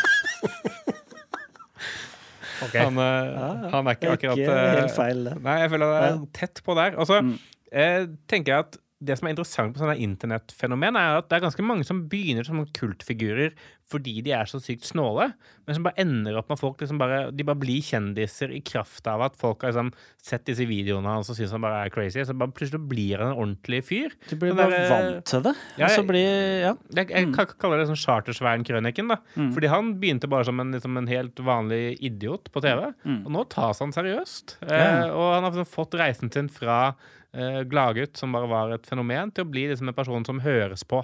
han, 2.74 2.98
eh, 2.98 3.68
han 3.74 3.88
er 3.90 3.96
ikke 3.98 4.12
akkurat 4.14 4.38
Ikke 4.40 4.54
eh, 4.54 4.76
helt 4.78 4.94
feil. 4.96 5.26
Nei, 5.44 5.56
jeg 5.64 5.72
føler 5.74 5.90
det 5.92 5.98
er 6.08 6.20
tett 6.38 6.62
på 6.64 6.76
der. 6.78 6.96
Og 6.98 7.08
så 7.10 7.20
Mm. 7.22 7.34
eh, 7.72 8.06
tenker 8.30 8.52
jeg 8.54 8.64
at 8.66 8.78
det 9.04 9.18
som 9.18 9.28
er 9.28 9.34
interessant 9.36 9.74
på 9.76 9.82
sånne 9.82 9.98
internettfenomen, 10.00 10.96
er 10.96 11.18
at 11.20 11.28
det 11.30 11.36
er 11.38 11.44
ganske 11.46 11.64
mange 11.66 11.84
som 11.86 12.04
begynner 12.10 12.44
som 12.48 12.64
kultfigurer 12.76 13.52
fordi 13.92 14.22
de 14.24 14.32
er 14.32 14.48
så 14.48 14.56
sykt 14.64 14.86
snåle, 14.88 15.26
men 15.66 15.76
som 15.76 15.84
bare 15.84 16.00
ender 16.00 16.38
opp 16.40 16.48
med 16.48 16.56
folk 16.58 16.80
liksom 16.80 16.96
bare 16.98 17.18
De 17.36 17.44
bare 17.44 17.60
blir 17.60 17.82
kjendiser 17.84 18.48
i 18.56 18.62
kraft 18.64 19.04
av 19.06 19.20
at 19.26 19.36
folk 19.36 19.60
har 19.60 19.74
liksom 19.74 19.90
sett 20.24 20.46
disse 20.48 20.64
videoene 20.66 21.04
hans 21.12 21.28
og 21.28 21.36
syns 21.36 21.52
han 21.52 21.60
bare 21.60 21.82
er 21.84 21.92
crazy. 21.92 22.24
Så 22.24 22.32
bare 22.32 22.50
plutselig 22.56 22.80
blir 22.88 23.20
han 23.20 23.34
en 23.34 23.42
ordentlig 23.42 23.82
fyr. 23.84 24.14
Du 24.30 24.36
blir 24.40 24.56
bare 24.56 24.70
der, 24.72 24.88
vant 24.88 25.26
til 25.28 25.42
det. 25.44 25.52
Ja, 25.76 25.90
jeg- 25.92 26.06
blir 26.08 26.60
Ja. 26.64 26.72
Jeg, 26.96 27.10
jeg 27.12 27.34
kan 27.36 27.46
kalle 27.60 27.76
det 27.76 27.88
sånn 27.92 28.00
Chartersveien-krøniken. 28.00 29.08
da 29.12 29.18
Fordi 29.52 29.68
han 29.68 29.94
begynte 30.00 30.28
bare 30.32 30.44
som 30.48 30.58
en, 30.60 30.72
liksom 30.72 30.96
en 30.96 31.06
helt 31.06 31.36
vanlig 31.36 31.98
idiot 32.00 32.50
på 32.52 32.62
TV. 32.64 32.88
Og 33.26 33.30
nå 33.30 33.44
tas 33.50 33.78
han 33.80 33.92
seriøst. 33.92 34.56
Eh, 34.62 35.10
og 35.12 35.34
han 35.34 35.44
har 35.44 35.50
liksom 35.52 35.68
fått 35.68 35.98
reisen 36.00 36.32
sin 36.32 36.48
fra 36.48 36.94
eh, 37.34 37.62
gladgutt, 37.68 38.16
som 38.18 38.34
bare 38.34 38.50
var 38.50 38.74
et 38.74 38.86
fenomen, 38.88 39.32
til 39.34 39.46
å 39.46 39.50
bli 39.50 39.66
liksom 39.70 39.90
en 39.90 39.96
person 39.96 40.24
som 40.26 40.42
høres 40.44 40.86
på 40.88 41.02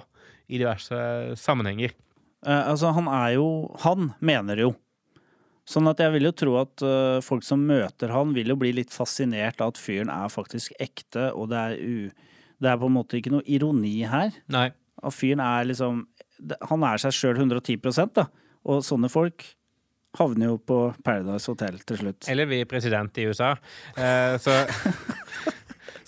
i 0.51 0.59
diverse 0.59 0.97
sammenhenger. 1.39 1.93
Eh, 2.45 2.63
altså, 2.71 2.91
han 2.95 3.07
er 3.11 3.35
jo 3.37 3.49
Han 3.83 4.13
mener 4.19 4.65
jo. 4.65 4.73
Sånn 5.69 5.87
at 5.91 6.01
jeg 6.01 6.11
vil 6.15 6.25
jo 6.25 6.33
tro 6.35 6.55
at 6.59 6.83
uh, 6.83 7.21
folk 7.23 7.45
som 7.45 7.61
møter 7.63 8.11
han, 8.11 8.33
vil 8.35 8.49
jo 8.51 8.57
bli 8.59 8.73
litt 8.75 8.91
fascinert 8.91 9.61
av 9.61 9.71
at 9.71 9.79
fyren 9.79 10.09
er 10.11 10.31
faktisk 10.33 10.73
ekte, 10.81 11.29
og 11.37 11.51
det 11.51 11.59
er, 11.61 11.75
u, 11.77 12.41
det 12.59 12.71
er 12.71 12.79
på 12.81 12.89
en 12.89 12.95
måte 12.97 13.19
ikke 13.19 13.31
noe 13.35 13.45
ironi 13.45 14.01
her. 14.09 14.33
Nei. 14.51 14.71
At 15.01 15.15
fyren 15.15 15.41
er 15.41 15.69
liksom 15.69 16.03
Han 16.69 16.83
er 16.85 16.97
seg 17.01 17.13
sjøl 17.13 17.37
110% 17.37 18.15
da. 18.17 18.25
Og 18.65 18.81
sånne 18.85 19.09
folk 19.13 19.45
havner 20.17 20.49
jo 20.49 20.57
på 20.57 20.77
Paradise 21.05 21.47
Hotel 21.53 21.77
til 21.85 22.01
slutt. 22.01 22.25
Eller 22.33 22.49
vi 22.49 22.63
president 22.65 23.15
i 23.21 23.27
USA. 23.29 23.53
Uh, 23.93 24.35
så 24.41 24.57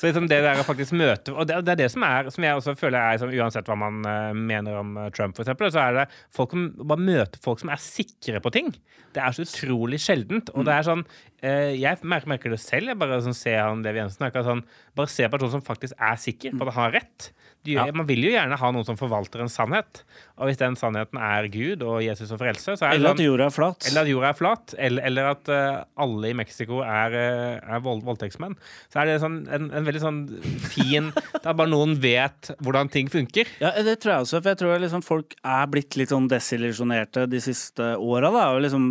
så 0.03 0.09
liksom 0.09 0.25
det 0.27 0.39
der 0.43 0.59
å 0.59 0.65
faktisk 0.67 0.95
møte 0.99 1.31
Og 1.31 1.47
det, 1.47 1.61
det 1.63 1.73
er 1.73 1.79
det 1.79 1.89
som 1.93 2.03
er 2.03 2.27
Som 2.33 2.43
jeg 2.43 2.57
også 2.57 2.75
føler 2.75 2.99
er 2.99 3.15
liksom, 3.15 3.31
Uansett 3.39 3.69
hva 3.69 3.77
man 3.79 4.01
uh, 4.03 4.33
mener 4.35 4.79
om 4.81 4.97
eh, 4.99 5.09
Trump, 5.15 5.37
eksempel, 5.39 5.71
så 5.71 5.79
er 5.79 5.95
det 5.95 6.05
folk 6.35 6.51
som 6.51 6.65
bare 6.81 7.05
møter 7.07 7.39
folk 7.43 7.61
som 7.61 7.71
er 7.71 7.79
sikre 7.81 8.41
på 8.43 8.51
ting. 8.53 8.71
Det 9.15 9.21
er 9.23 9.35
så 9.35 9.45
utrolig 9.45 9.99
sjeldent. 10.03 10.51
Og 10.53 10.65
det 10.67 10.73
er 10.75 10.85
sånn 10.87 11.03
uh, 11.05 11.71
Jeg 11.71 12.01
merker, 12.01 12.31
merker 12.33 12.53
det 12.53 12.59
selv. 12.61 12.91
Jeg 12.91 12.99
bare 12.99 13.21
sånn, 13.23 13.37
ser 13.37 13.61
han 13.61 13.83
det 13.85 13.95
Jensen. 13.95 14.27
Sånn, 14.45 14.63
bare 14.97 15.11
ser 15.11 15.31
personen 15.31 15.55
som 15.55 15.65
faktisk 15.65 15.95
er 15.97 16.19
sikker 16.19 16.57
på 16.57 16.67
at 16.67 16.75
han 16.75 16.87
har 16.89 16.95
rett. 16.99 17.29
De, 17.63 17.77
Man 17.95 18.07
vil 18.09 18.25
jo 18.25 18.31
gjerne 18.33 18.57
ha 18.59 18.69
noen 18.75 18.85
som 18.87 18.97
forvalter 18.99 19.43
en 19.43 19.51
sannhet. 19.51 20.01
Og 20.35 20.49
hvis 20.49 20.59
den 20.59 20.75
sannheten 20.75 21.19
er 21.21 21.47
Gud 21.53 21.83
og 21.85 22.01
Jesus 22.03 22.31
og 22.33 22.41
frelse, 22.41 22.75
så 22.75 22.87
er 22.87 22.97
Eller 22.97 23.13
sånn 23.13 23.21
at 23.21 23.25
jorda 23.27 23.45
er 23.47 23.53
flat. 23.55 23.87
eller 23.87 24.01
at 24.01 24.09
jorda 24.11 24.29
er 24.33 24.37
flat, 24.39 24.73
eller, 24.77 25.05
eller 25.07 25.29
at 25.31 25.51
uh, 25.53 25.83
alle 26.03 26.31
i 26.31 26.35
Mexico 26.35 26.81
er, 26.83 27.15
eh, 27.15 27.73
er 27.75 27.83
vold, 27.85 28.03
voldtektsmenn. 28.07 28.57
Så 28.91 28.99
er 29.03 29.11
det 29.11 29.17
sånn, 29.23 29.37
en, 29.53 29.69
en 29.71 29.87
veldig 29.87 30.01
sånn 30.03 30.19
fin 30.73 31.11
Da 31.43 31.53
bare 31.53 31.71
noen 31.71 31.95
vet 32.01 32.51
hvordan 32.63 32.89
ting 32.91 33.09
funker. 33.13 33.49
Ja, 33.63 33.73
det 33.85 33.99
tror 34.03 34.15
jeg 34.15 34.27
også. 34.27 34.41
For 34.41 34.51
jeg 34.53 34.61
tror 34.63 34.83
liksom 34.83 35.05
folk 35.05 35.35
er 35.43 35.67
blitt 35.71 35.97
litt 35.99 36.11
sånn 36.13 36.27
desillusjonerte 36.31 37.27
de 37.31 37.41
siste 37.43 37.93
åra. 37.99 38.31
Liksom, 38.63 38.87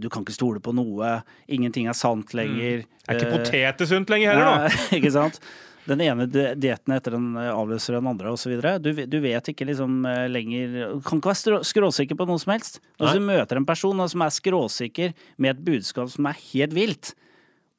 du 0.00 0.08
kan 0.12 0.24
ikke 0.26 0.36
stole 0.36 0.62
på 0.64 0.74
noe. 0.76 1.18
Ingenting 1.52 1.88
er 1.90 1.96
sant 1.96 2.34
lenger. 2.36 2.84
Er 3.08 3.18
ikke 3.18 3.28
Eh, 3.32 3.36
poteter 3.38 3.88
sunt 3.88 4.10
lenger 4.12 4.32
heller, 4.34 4.68
da? 4.68 4.80
Ikke 4.98 5.10
sant? 5.14 5.38
Den 5.88 6.02
ene 6.04 6.28
di- 6.30 6.52
dietten 6.62 6.94
etter 6.94 7.16
den 7.16 7.32
eh, 7.40 7.48
avløser 7.50 7.96
den 7.98 8.10
andre 8.10 8.30
osv. 8.34 8.52
Du, 8.84 8.92
du 8.94 9.18
vet 9.24 9.50
ikke 9.50 9.66
liksom 9.66 10.04
eh, 10.06 10.28
lenger 10.30 10.76
kan 11.06 11.18
ikke 11.18 11.32
være 11.32 11.64
skråsikker 11.66 12.18
på 12.18 12.28
noe 12.28 12.42
som 12.42 12.54
helst. 12.54 12.78
Og 13.00 13.10
du 13.16 13.24
møter 13.24 13.58
en 13.58 13.66
person 13.66 13.98
da, 13.98 14.06
som 14.12 14.22
er 14.22 14.36
skråsikker 14.36 15.16
med 15.42 15.56
et 15.56 15.66
budskap 15.66 16.12
som 16.12 16.30
er 16.30 16.38
helt 16.52 16.76
vilt, 16.76 17.12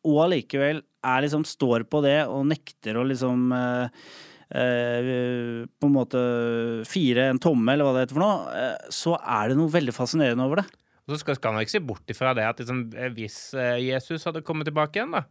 og 0.03 0.25
allikevel 0.25 0.83
liksom 1.23 1.47
står 1.47 1.87
på 1.91 2.03
det 2.03 2.21
og 2.27 2.45
nekter 2.51 2.99
å 2.99 3.07
liksom 3.07 3.49
eh, 3.55 4.05
Uh, 4.53 5.63
på 5.81 5.87
en 5.87 5.93
måte 5.95 6.19
fire 6.85 7.23
en 7.31 7.39
tomme, 7.41 7.73
eller 7.73 7.87
hva 7.87 7.93
det 7.95 8.03
heter 8.03 8.17
for 8.19 8.21
noe, 8.21 8.51
uh, 8.53 8.91
så 8.93 9.15
er 9.17 9.49
det 9.49 9.55
noe 9.57 9.71
veldig 9.73 9.95
fascinerende 9.95 10.45
over 10.45 10.59
det. 10.61 10.65
Og 11.07 11.15
så 11.15 11.17
skal, 11.23 11.39
skal 11.39 11.55
man 11.55 11.65
ikke 11.65 11.73
se 11.73 11.81
bort 11.81 12.13
ifra 12.13 12.35
det 12.37 12.45
at 12.45 12.61
liksom, 12.61 12.83
hvis 13.15 13.37
uh, 13.57 13.79
Jesus 13.81 14.27
hadde 14.29 14.43
kommet 14.45 14.69
tilbake 14.69 14.99
igjen, 14.99 15.15
da, 15.15 15.23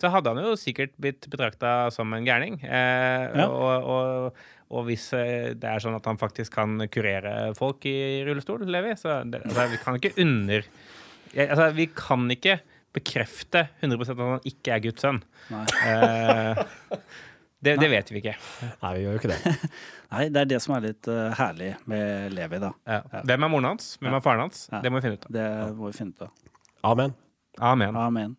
så 0.00 0.10
hadde 0.12 0.32
han 0.34 0.42
jo 0.44 0.52
sikkert 0.60 0.92
blitt 1.00 1.26
betrakta 1.32 1.90
som 1.94 2.12
en 2.16 2.26
gærning. 2.26 2.58
Eh, 2.62 3.36
Ja. 3.40 3.46
og, 3.48 3.86
og, 3.88 4.40
og 4.76 4.86
hvis 4.88 5.06
eh, 5.16 5.54
det 5.56 5.68
er 5.70 5.80
sånn 5.82 5.96
at 5.96 6.04
han 6.10 6.18
faktisk 6.20 6.52
kan 6.58 6.76
kurere 6.92 7.52
folk 7.56 7.84
i 7.88 7.96
rullestol, 8.26 8.64
Levi, 8.68 8.92
så 9.00 9.22
det, 9.24 9.40
altså, 9.46 9.68
vi 9.72 9.78
kan 9.84 9.96
ikke 10.00 10.14
under 10.22 10.66
altså, 11.36 11.70
Vi 11.76 11.86
kan 11.96 12.26
ikke 12.34 12.58
bekrefte 12.96 13.66
100% 13.84 14.10
at 14.14 14.20
han 14.24 14.46
ikke 14.48 14.72
er 14.76 14.84
Guds 14.86 15.04
sønn. 15.04 15.18
Eh, 15.52 16.62
det, 17.66 17.74
det 17.80 17.88
vet 17.92 18.10
vi 18.12 18.20
ikke. 18.22 18.34
Nei, 18.82 18.92
vi 18.96 19.02
gjør 19.04 19.16
jo 19.16 19.20
ikke 19.20 19.32
det. 19.32 19.54
Nei, 20.12 20.24
det 20.32 20.42
er 20.44 20.50
det 20.52 20.60
som 20.62 20.76
er 20.76 20.84
litt 20.90 21.08
uh, 21.10 21.32
herlig 21.34 21.72
med 21.90 22.32
Levi, 22.36 22.60
da. 22.62 22.70
Ja. 22.86 23.00
Hvem 23.26 23.48
er 23.48 23.52
moren 23.52 23.70
hans? 23.72 23.94
Hvem 24.00 24.14
er 24.16 24.22
faren 24.24 24.44
hans? 24.46 24.66
Ja. 24.72 24.80
Det 24.84 24.92
må 24.92 25.00
vi 25.00 25.08
finne 25.08 25.18
ut 25.18 25.26
av. 25.26 25.34
Det 25.38 25.48
må 25.80 25.90
vi 25.90 25.98
finne 25.98 26.14
ut 26.14 26.26
av. 26.28 26.54
Amen. 26.92 27.16
Amen. 27.58 27.96
Amen. 28.06 28.36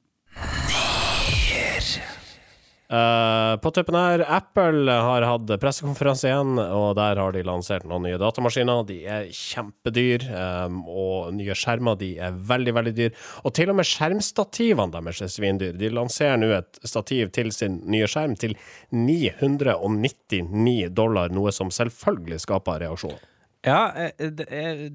Eh, 2.87 3.57
på 3.59 3.71
tuppen 3.71 3.95
her, 3.99 4.21
Apple 4.31 4.91
har 4.91 5.25
hatt 5.27 5.49
pressekonferanse 5.59 6.29
igjen, 6.29 6.55
og 6.55 6.95
der 6.95 7.19
har 7.19 7.33
de 7.35 7.41
lansert 7.43 7.83
noen 7.87 8.05
nye 8.07 8.19
datamaskiner. 8.21 8.85
De 8.87 9.01
er 9.03 9.25
kjempedyr, 9.35 10.23
um, 10.31 10.87
og 10.87 11.33
nye 11.35 11.55
skjermer 11.57 11.99
de 11.99 12.13
er 12.23 12.31
veldig, 12.47 12.73
veldig 12.77 12.93
dyr. 12.95 13.11
Og 13.43 13.51
til 13.59 13.73
og 13.73 13.77
med 13.81 13.89
skjermstativene 13.89 14.93
deres 14.95 15.19
er 15.25 15.31
svindyr. 15.33 15.75
De 15.75 15.89
lanserer 15.91 16.39
nå 16.39 16.47
et 16.55 16.79
stativ 16.87 17.33
til 17.35 17.51
sin 17.55 17.81
nye 17.91 18.07
skjerm 18.07 18.39
til 18.39 18.55
999 18.95 20.87
dollar, 20.95 21.27
noe 21.35 21.51
som 21.51 21.67
selvfølgelig 21.75 22.39
skaper 22.45 22.79
reaksjoner. 22.85 23.19
Ja, 23.67 23.91
eh, 23.99 24.31
det, 24.31 24.47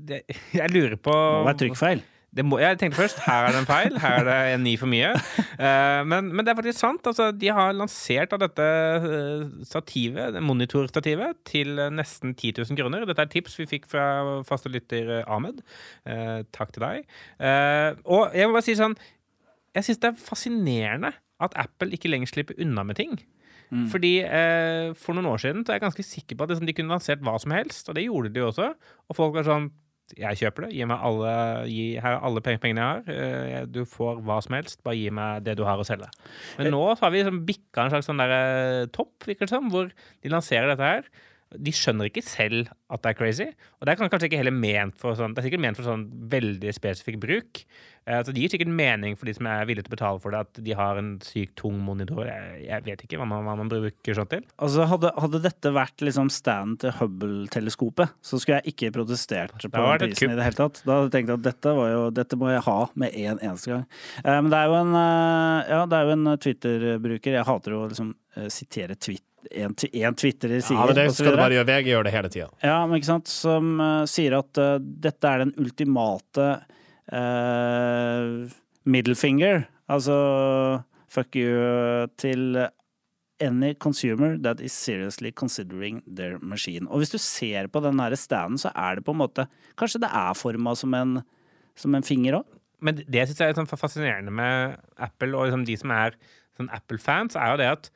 det, 0.09 0.25
jeg 0.57 0.73
lurer 0.73 0.97
på 0.97 1.13
Det 1.13 1.45
var 1.51 1.61
trykkfeil. 1.61 2.01
Det 2.33 2.45
må, 2.49 2.57
Jeg 2.63 2.79
tenkte 2.81 2.97
først 2.97 3.19
her 3.27 3.47
er 3.47 3.53
det 3.53 3.61
en 3.61 3.69
feil, 3.69 3.99
her 4.01 4.23
er 4.23 4.29
det 4.29 4.37
en 4.55 4.63
ni 4.65 4.73
for 4.81 4.89
mye. 4.89 5.11
Uh, 5.59 6.01
men, 6.09 6.31
men 6.33 6.41
det 6.41 6.53
er 6.53 6.59
faktisk 6.59 6.81
sant. 6.81 7.07
Altså, 7.09 7.29
de 7.37 7.51
har 7.53 7.75
lansert 7.77 8.33
av 8.33 8.41
dette 8.41 8.69
eh, 8.69 9.45
stativet, 9.69 10.39
monitorstativet, 10.41 11.43
til 11.49 11.77
nesten 11.93 12.33
10 12.33 12.63
000 12.63 12.79
kroner. 12.81 13.05
Dette 13.09 13.27
er 13.27 13.33
tips 13.33 13.59
vi 13.61 13.69
fikk 13.69 13.91
fra 13.93 14.07
faste 14.49 14.73
lytter 14.73 15.19
eh, 15.19 15.29
Ahmed. 15.29 15.61
Uh, 16.09 16.41
takk 16.57 16.73
til 16.73 16.87
deg. 16.87 17.05
Uh, 17.37 18.01
og 18.09 18.33
jeg 18.37 18.49
må 18.49 18.57
bare 18.57 18.67
si 18.67 18.79
sånn 18.79 18.97
Jeg 19.77 19.87
syns 19.87 20.01
det 20.01 20.11
er 20.11 20.25
fascinerende 20.25 21.13
at 21.43 21.55
Apple 21.59 21.93
ikke 21.97 22.11
lenger 22.11 22.33
slipper 22.33 22.59
unna 22.63 22.85
med 22.87 23.01
ting. 23.01 23.17
Fordi 23.73 24.19
eh, 24.21 24.93
For 24.99 25.17
noen 25.17 25.31
år 25.33 25.41
siden 25.41 25.65
så 25.65 25.73
er 25.73 25.79
jeg 25.79 25.87
ganske 25.87 26.05
sikker 26.05 26.37
på 26.37 26.45
at 26.45 26.53
liksom, 26.53 26.69
de 26.69 26.75
kunne 26.77 26.93
lansert 26.93 27.23
hva 27.25 27.39
som 27.41 27.55
helst, 27.57 27.89
og 27.89 27.97
det 27.97 28.05
gjorde 28.05 28.33
de 28.35 28.45
også. 28.45 28.69
Og 29.09 29.17
folk 29.17 29.39
var 29.39 29.49
sånn 29.49 29.71
Jeg 30.19 30.39
kjøper 30.43 30.67
det. 30.67 30.71
Gi 30.77 30.87
meg 30.89 31.05
alle, 31.09 31.33
gi, 31.71 31.85
her 32.03 32.17
er 32.19 32.25
alle 32.29 32.43
pengene 32.45 32.83
jeg 32.83 32.89
har. 32.89 33.03
Eh, 33.09 33.67
du 33.71 33.83
får 33.89 34.21
hva 34.27 34.39
som 34.45 34.57
helst. 34.59 34.83
Bare 34.85 34.99
gi 34.99 35.09
meg 35.15 35.45
det 35.47 35.57
du 35.59 35.65
har 35.69 35.81
å 35.81 35.87
selge. 35.87 36.11
Men 36.59 36.73
nå 36.75 36.83
så 36.93 37.07
har 37.07 37.15
vi 37.15 37.23
liksom 37.23 37.43
bikka 37.49 37.87
en 37.87 37.95
slags 37.95 38.11
sånn 38.11 38.21
der, 38.21 38.35
eh, 38.37 38.87
topp, 38.93 39.15
virker 39.29 39.47
det 39.49 39.55
som, 39.55 39.71
hvor 39.73 39.89
de 39.89 40.33
lanserer 40.33 40.69
dette 40.73 40.91
her. 40.91 41.09
De 41.59 41.75
skjønner 41.75 42.09
ikke 42.09 42.25
selv 42.25 42.71
at 42.93 43.03
det 43.05 43.13
er 43.13 43.19
crazy. 43.19 43.49
Og 43.81 43.87
det 43.87 43.95
er 43.95 44.03
kanskje 44.03 44.29
ikke 44.29 44.41
heller 44.41 44.55
ment 44.55 44.99
for 45.01 45.17
sånn 45.19 45.35
Det 45.35 45.43
er 45.43 45.49
sikkert 45.49 45.65
ment 45.65 45.79
for 45.79 45.89
sånn 45.89 46.07
veldig 46.33 46.75
spesifikk 46.77 47.19
bruk. 47.23 47.63
Eh, 48.05 48.19
altså 48.19 48.35
Det 48.35 48.43
gir 48.43 48.53
sikkert 48.53 48.73
mening 48.75 49.17
for 49.19 49.29
de 49.29 49.35
som 49.37 49.47
er 49.47 49.67
villige 49.69 49.87
til 49.87 49.93
å 49.93 49.97
betale 49.97 50.23
for 50.23 50.35
det, 50.35 50.43
at 50.47 50.61
de 50.67 50.75
har 50.79 50.99
en 50.99 51.13
sykt 51.25 51.55
tung 51.61 51.79
monitor. 51.87 52.25
Jeg, 52.27 52.65
jeg 52.67 52.87
vet 52.89 53.05
ikke 53.07 53.21
hva 53.21 53.29
man, 53.31 53.47
hva 53.47 53.55
man 53.61 53.71
bruker 53.71 54.19
sånt 54.19 54.33
til. 54.35 54.45
Altså, 54.59 54.87
hadde, 54.91 55.13
hadde 55.23 55.43
dette 55.45 55.75
vært 55.75 56.05
liksom 56.05 56.31
standen 56.35 56.79
til 56.83 56.97
Hubble-teleskopet, 56.99 58.17
så 58.25 58.41
skulle 58.43 58.61
jeg 58.61 58.75
ikke 58.75 58.93
protestert 58.99 59.55
på 59.55 59.85
prisen 60.03 60.35
i 60.35 60.39
det 60.39 60.49
hele 60.49 60.59
tatt. 60.59 60.83
Da 60.87 60.99
hadde 60.99 61.11
jeg 61.11 61.17
tenkt 61.19 61.37
at 61.37 61.47
dette, 61.47 61.77
var 61.79 61.93
jo, 61.93 62.03
dette 62.15 62.41
må 62.41 62.51
jeg 62.51 62.67
ha 62.67 62.79
med 62.99 63.21
en 63.23 63.39
eneste 63.39 63.75
gang. 63.75 63.87
Eh, 64.25 64.39
men 64.41 64.51
det 64.53 64.59
er 64.61 64.73
jo 64.73 64.79
en, 64.81 64.97
eh, 65.03 65.75
ja, 65.77 65.83
en 66.17 66.35
Twitter-bruker. 66.43 67.39
Jeg 67.39 67.49
hater 67.49 67.79
å 67.79 67.87
liksom 67.87 68.17
sitere 68.53 68.95
tweet, 68.97 69.25
en, 69.51 69.75
tw- 69.75 69.91
en 70.03 70.17
Twitterer 70.19 70.63
sier. 70.63 70.79
Ja, 70.79 70.87
men 70.87 70.99
det 70.99 71.09
skal 71.17 71.35
du 71.35 71.41
bare 71.41 71.57
gjøre. 71.59 71.69
VG 71.71 71.91
gjør 71.93 72.07
det 72.07 72.15
hele 72.15 72.31
tida. 72.33 72.49
Ja, 72.65 72.79
men 72.87 73.01
ikke 73.01 73.11
sant, 73.11 73.33
som 73.33 73.75
uh, 73.83 74.05
sier 74.11 74.39
at 74.39 74.61
uh, 74.61 74.77
dette 74.79 75.29
er 75.29 75.45
den 75.45 75.53
ultimate 75.61 76.47
uh, 77.13 78.47
middle 78.85 79.19
finger. 79.19 79.67
Altså 79.93 80.17
fuck 81.13 81.37
you 81.37 81.59
eh, 81.61 82.07
til 82.17 82.57
any 83.43 83.75
consumer 83.75 84.39
that 84.39 84.61
is 84.61 84.73
seriously 84.73 85.33
considering 85.33 86.01
their 86.07 86.39
machine. 86.41 86.89
Og 86.89 87.03
hvis 87.03 87.13
du 87.13 87.19
ser 87.19 87.69
på 87.69 87.83
den 87.85 88.01
her 88.01 88.15
standen, 88.17 88.59
så 88.59 88.73
er 88.75 88.97
det 88.97 89.05
på 89.05 89.13
en 89.13 89.21
måte 89.21 89.47
Kanskje 89.77 90.03
det 90.05 90.13
er 90.15 90.39
forma 90.39 90.75
som 90.79 90.95
en, 90.95 91.19
som 91.77 91.95
en 91.95 92.07
finger 92.07 92.39
òg? 92.41 92.59
Men 92.83 92.99
det 92.99 93.27
syns 93.29 93.41
jeg 93.41 93.53
er 93.53 93.59
sånn 93.59 93.71
fascinerende 93.71 94.33
med 94.35 94.79
Apple, 94.99 95.37
og 95.37 95.47
liksom 95.47 95.67
de 95.69 95.77
som 95.79 95.93
er 95.95 96.17
sånn 96.59 96.71
Apple-fans, 96.75 97.37
er 97.39 97.53
jo 97.53 97.61
det 97.61 97.69
at 97.77 97.91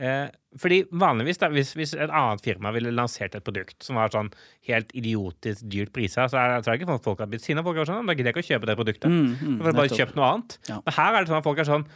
Eh, 0.00 0.28
fordi 0.56 0.78
vanligvis, 0.88 1.40
da, 1.40 1.50
hvis, 1.52 1.74
hvis 1.76 1.92
et 1.96 2.08
annet 2.08 2.44
firma 2.44 2.70
ville 2.72 2.92
lansert 2.94 3.34
et 3.36 3.44
produkt 3.44 3.84
som 3.84 3.98
var 4.00 4.12
sånn 4.12 4.30
helt 4.68 4.92
idiotisk 4.96 5.66
dyrt 5.72 5.92
prisa, 5.92 6.24
så 6.32 6.40
er, 6.40 6.54
det 6.64 6.78
ikke 6.78 6.88
sånn 6.88 7.00
at 7.00 7.08
folk 7.08 7.20
har 7.20 7.28
blitt 7.32 7.44
sinna. 7.44 7.64
Folk 7.66 7.80
er 7.80 7.88
sånn 7.88 8.08
Da 8.08 8.16
gidder 8.16 8.32
jeg 8.32 8.38
ikke 8.38 8.44
å 8.46 8.48
kjøpe 8.54 8.70
det 8.70 8.78
produktet. 8.78 9.10
Mm, 9.12 9.34
mm, 9.36 9.58
For 9.60 9.76
bare 9.76 10.00
kjøpt 10.00 10.16
noe 10.16 10.30
annet. 10.30 10.56
Ja. 10.70 10.78
Men 10.86 10.96
her 10.96 11.18
er 11.18 11.18
det 11.20 11.32
sånn 11.32 11.42
at 11.42 11.48
folk 11.48 11.60
er 11.62 11.68
sånn 11.68 11.86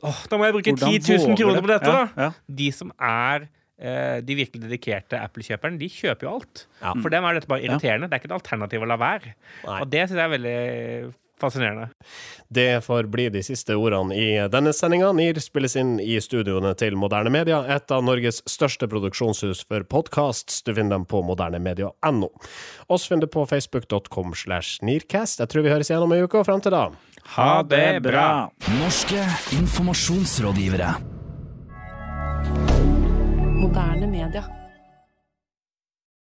Åh, 0.00 0.20
da 0.32 0.38
må 0.40 0.46
jeg 0.46 0.54
bruke 0.56 0.72
Hvordan 0.72 0.94
10 0.96 1.26
000 1.28 1.36
kroner 1.36 1.60
på 1.60 1.68
dette, 1.68 1.92
Ja, 1.92 2.06
da! 2.08 2.24
ja. 2.24 2.54
De 2.62 2.68
som 2.72 2.92
er 2.96 3.42
eh, 3.76 4.22
de 4.24 4.36
virkelig 4.38 4.62
dedikerte 4.62 5.20
Apple-kjøperne, 5.20 5.76
de 5.76 5.90
kjøper 5.92 6.24
jo 6.24 6.32
alt. 6.38 6.62
Ja. 6.80 6.94
For 6.96 7.12
dem 7.12 7.26
er 7.28 7.36
dette 7.36 7.50
bare 7.50 7.66
irriterende. 7.66 8.08
Det 8.08 8.16
er 8.16 8.22
ikke 8.22 8.30
et 8.32 8.38
alternativ 8.38 8.86
å 8.86 8.88
la 8.88 8.96
være. 9.00 9.34
Nei. 9.66 9.76
Og 9.82 9.90
det 9.92 10.06
syns 10.06 10.16
jeg 10.16 10.24
er 10.24 10.32
veldig 10.38 10.56
fascinerende. 11.40 11.88
Det 12.48 12.84
får 12.84 13.08
bli 13.10 13.28
de 13.34 13.42
siste 13.42 13.76
ordene 13.76 14.16
i 14.16 14.26
denne 14.50 14.72
sendinga. 14.72 15.12
NIR 15.16 15.40
spilles 15.42 15.76
inn 15.80 15.96
i 16.02 16.16
studioene 16.22 16.74
til 16.78 16.96
Moderne 17.00 17.32
Media, 17.34 17.62
et 17.76 17.90
av 17.94 18.04
Norges 18.06 18.42
største 18.50 18.88
produksjonshus 18.90 19.64
for 19.68 19.86
podkasts. 19.90 20.62
Du 20.62 20.74
finner 20.74 20.96
dem 20.98 21.06
på 21.10 21.22
modernemedia.no. 21.26 22.30
Oss 22.86 23.08
finner 23.08 23.26
du 23.26 23.32
på 23.34 23.46
facebook.com 23.50 24.34
slash 24.38 24.82
nircast. 24.86 25.42
Jeg 25.42 25.52
tror 25.52 25.66
vi 25.66 25.74
høres 25.74 25.90
igjen 25.90 26.06
om 26.06 26.14
ei 26.14 26.22
uke, 26.24 26.40
og 26.40 26.48
frem 26.48 26.62
til 26.64 26.74
da 26.74 26.86
Ha 27.36 27.62
det 27.68 28.02
bra! 28.04 28.28
Norske 28.78 29.22
informasjonsrådgivere. 29.56 30.92
Moderne 33.54 34.06
media. 34.06 34.44